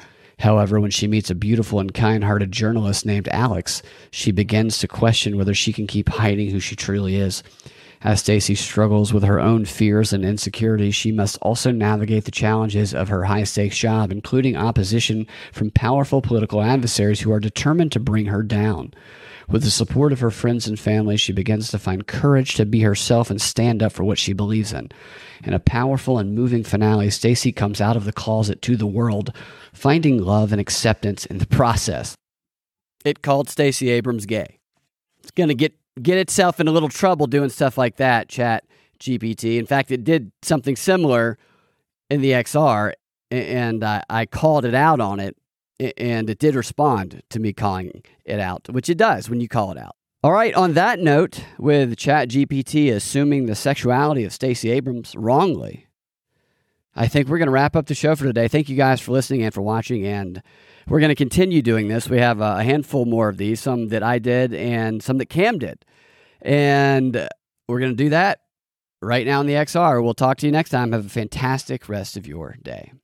However, 0.44 0.78
when 0.78 0.90
she 0.90 1.06
meets 1.06 1.30
a 1.30 1.34
beautiful 1.34 1.80
and 1.80 1.94
kind 1.94 2.22
hearted 2.22 2.52
journalist 2.52 3.06
named 3.06 3.28
Alex, 3.28 3.80
she 4.10 4.30
begins 4.30 4.76
to 4.76 4.86
question 4.86 5.38
whether 5.38 5.54
she 5.54 5.72
can 5.72 5.86
keep 5.86 6.10
hiding 6.10 6.50
who 6.50 6.60
she 6.60 6.76
truly 6.76 7.16
is. 7.16 7.42
As 8.02 8.20
Stacey 8.20 8.54
struggles 8.54 9.10
with 9.10 9.24
her 9.24 9.40
own 9.40 9.64
fears 9.64 10.12
and 10.12 10.22
insecurities, 10.22 10.94
she 10.94 11.12
must 11.12 11.38
also 11.40 11.70
navigate 11.70 12.26
the 12.26 12.30
challenges 12.30 12.92
of 12.92 13.08
her 13.08 13.24
high 13.24 13.44
stakes 13.44 13.78
job, 13.78 14.12
including 14.12 14.54
opposition 14.54 15.26
from 15.50 15.70
powerful 15.70 16.20
political 16.20 16.60
adversaries 16.60 17.20
who 17.20 17.32
are 17.32 17.40
determined 17.40 17.92
to 17.92 17.98
bring 17.98 18.26
her 18.26 18.42
down. 18.42 18.92
With 19.48 19.62
the 19.62 19.70
support 19.70 20.12
of 20.12 20.20
her 20.20 20.30
friends 20.30 20.66
and 20.66 20.78
family, 20.78 21.16
she 21.16 21.32
begins 21.32 21.70
to 21.70 21.78
find 21.78 22.06
courage 22.06 22.54
to 22.54 22.64
be 22.64 22.80
herself 22.80 23.30
and 23.30 23.40
stand 23.40 23.82
up 23.82 23.92
for 23.92 24.04
what 24.04 24.18
she 24.18 24.32
believes 24.32 24.72
in. 24.72 24.90
In 25.44 25.52
a 25.52 25.58
powerful 25.58 26.18
and 26.18 26.34
moving 26.34 26.64
finale, 26.64 27.10
Stacey 27.10 27.52
comes 27.52 27.80
out 27.80 27.96
of 27.96 28.04
the 28.04 28.12
closet 28.12 28.62
to 28.62 28.76
the 28.76 28.86
world, 28.86 29.34
finding 29.72 30.22
love 30.22 30.52
and 30.52 30.60
acceptance 30.60 31.26
in 31.26 31.38
the 31.38 31.46
process. 31.46 32.14
It 33.04 33.22
called 33.22 33.50
Stacey 33.50 33.90
Abrams 33.90 34.24
gay. 34.24 34.58
It's 35.22 35.30
going 35.30 35.48
to 35.48 35.54
get 35.54 35.74
get 36.02 36.18
itself 36.18 36.58
in 36.58 36.66
a 36.66 36.72
little 36.72 36.88
trouble 36.88 37.26
doing 37.26 37.50
stuff 37.50 37.78
like 37.78 37.96
that, 37.96 38.28
Chat 38.28 38.64
GPT. 38.98 39.58
In 39.58 39.66
fact, 39.66 39.90
it 39.90 40.04
did 40.04 40.32
something 40.42 40.76
similar 40.76 41.38
in 42.10 42.20
the 42.20 42.32
XR, 42.32 42.92
and 43.30 43.84
I, 43.84 44.02
I 44.08 44.26
called 44.26 44.64
it 44.64 44.74
out 44.74 45.00
on 45.00 45.20
it, 45.20 45.36
and 45.80 46.30
it 46.30 46.38
did 46.38 46.54
respond 46.54 47.22
to 47.30 47.40
me 47.40 47.52
calling 47.52 48.02
it 48.24 48.40
out, 48.40 48.68
which 48.70 48.88
it 48.88 48.98
does 48.98 49.28
when 49.28 49.40
you 49.40 49.48
call 49.48 49.70
it 49.72 49.78
out. 49.78 49.96
All 50.22 50.32
right, 50.32 50.54
on 50.54 50.72
that 50.72 51.00
note, 51.00 51.44
with 51.58 51.96
ChatGPT 51.96 52.90
assuming 52.90 53.44
the 53.44 53.54
sexuality 53.54 54.24
of 54.24 54.32
Stacey 54.32 54.70
Abrams 54.70 55.14
wrongly, 55.14 55.86
I 56.96 57.08
think 57.08 57.28
we're 57.28 57.38
going 57.38 57.48
to 57.48 57.52
wrap 57.52 57.76
up 57.76 57.86
the 57.86 57.94
show 57.94 58.16
for 58.16 58.24
today. 58.24 58.48
Thank 58.48 58.70
you 58.70 58.76
guys 58.76 59.02
for 59.02 59.12
listening 59.12 59.42
and 59.42 59.52
for 59.52 59.60
watching, 59.60 60.06
and 60.06 60.42
we're 60.88 61.00
going 61.00 61.10
to 61.10 61.14
continue 61.14 61.60
doing 61.60 61.88
this. 61.88 62.08
We 62.08 62.20
have 62.20 62.40
a 62.40 62.62
handful 62.62 63.04
more 63.04 63.28
of 63.28 63.36
these, 63.36 63.60
some 63.60 63.88
that 63.88 64.02
I 64.02 64.18
did 64.18 64.54
and 64.54 65.02
some 65.02 65.18
that 65.18 65.26
Cam 65.26 65.58
did. 65.58 65.84
And 66.40 67.28
we're 67.68 67.80
going 67.80 67.92
to 67.92 68.04
do 68.04 68.08
that 68.08 68.40
right 69.02 69.26
now 69.26 69.42
in 69.42 69.46
the 69.46 69.54
XR. 69.54 70.02
We'll 70.02 70.14
talk 70.14 70.38
to 70.38 70.46
you 70.46 70.52
next 70.52 70.70
time. 70.70 70.92
Have 70.92 71.04
a 71.04 71.10
fantastic 71.10 71.86
rest 71.86 72.16
of 72.16 72.26
your 72.26 72.56
day. 72.62 72.94